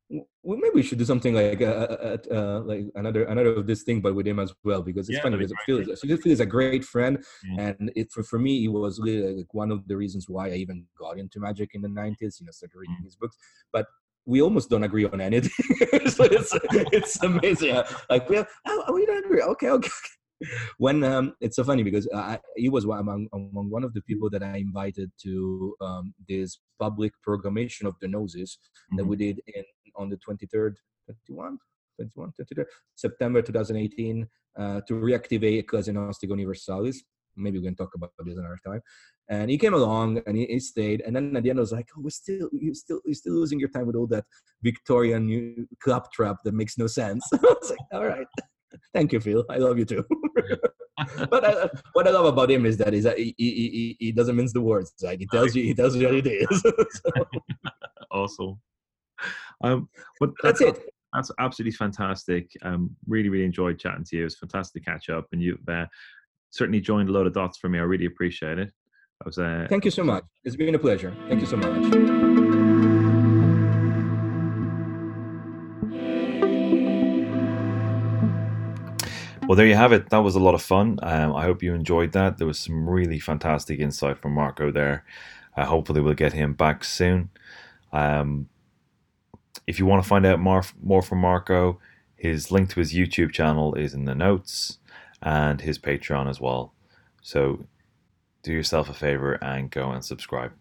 [0.09, 3.67] well, maybe we should do something like uh, uh, uh, uh, like another another of
[3.67, 6.33] this thing, but with him as well, because it's yeah, funny because Phil is, Phil
[6.33, 7.75] is a great friend, yeah.
[7.79, 10.55] and it for, for me he was really like one of the reasons why I
[10.55, 12.39] even got into magic in the nineties.
[12.39, 13.05] You know, started reading mm.
[13.05, 13.37] his books,
[13.73, 13.87] but
[14.27, 15.51] we almost don't agree on anything.
[16.09, 16.53] so it's
[16.93, 17.83] it's amazing.
[18.11, 19.43] Like we have, oh, we don't agree.
[19.43, 19.89] Okay, okay
[20.79, 24.29] when um, it's so funny because I, he was among, among one of the people
[24.31, 28.97] that I invited to um, this public programmation of the noses mm-hmm.
[28.99, 29.65] that we did in
[29.97, 30.75] on the 23rd,
[31.07, 31.59] 21,
[31.97, 32.65] 21, 23rd,
[32.95, 37.03] September 2018 uh, to reactivate Ecclesia Gnostica Universalis.
[37.37, 38.81] Maybe we can talk about this another time.
[39.29, 41.03] And he came along and he, he stayed.
[41.05, 43.35] And then at the end, I was like, oh, we're still, you're still, you're still
[43.35, 44.25] losing your time with all that
[44.63, 47.27] Victorian claptrap that makes no sense.
[47.33, 48.27] I was like, all right,
[48.95, 49.45] thank you, Phil.
[49.51, 50.05] I love you too.
[51.31, 54.13] but I, what I love about him is that is that he, he, he, he
[54.13, 54.93] doesn't mince the words.
[55.03, 56.61] Like he tells you, he tells you what it is.
[56.61, 57.27] so,
[58.11, 58.61] awesome.
[59.63, 59.89] Um,
[60.21, 60.91] but that's, that's, it.
[61.13, 62.51] That's absolutely fantastic.
[62.63, 64.23] Um, really, really enjoyed chatting to you.
[64.23, 65.87] It was fantastic to catch up, and you've uh,
[66.57, 67.79] certainly joined a load of dots for me.
[67.79, 68.73] I really appreciate it.
[69.23, 69.39] I was.
[69.39, 70.25] Uh, Thank you so much.
[70.45, 71.15] It's been a pleasure.
[71.29, 72.37] Thank you so much.
[79.47, 80.11] Well, there you have it.
[80.11, 80.99] That was a lot of fun.
[81.05, 82.39] Um, I hope you enjoyed that.
[82.39, 85.05] There was some really fantastic insight from Marco there.
[85.57, 87.31] Uh, hopefully, we'll get him back soon.
[87.93, 88.49] Um,
[89.69, 91.79] if you want to find out more, more from Marco,
[92.17, 94.79] his link to his YouTube channel is in the notes
[95.23, 96.75] and his Patreon as well.
[97.23, 97.67] So
[98.43, 100.53] do yourself a favor and go and subscribe.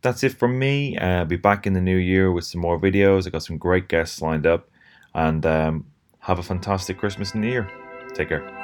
[0.00, 0.96] That's it from me.
[0.96, 3.26] I'll uh, be back in the new year with some more videos.
[3.26, 4.70] I got some great guests lined up
[5.14, 5.86] and um,
[6.20, 7.70] have a fantastic Christmas and New Year.
[8.14, 8.57] Take care.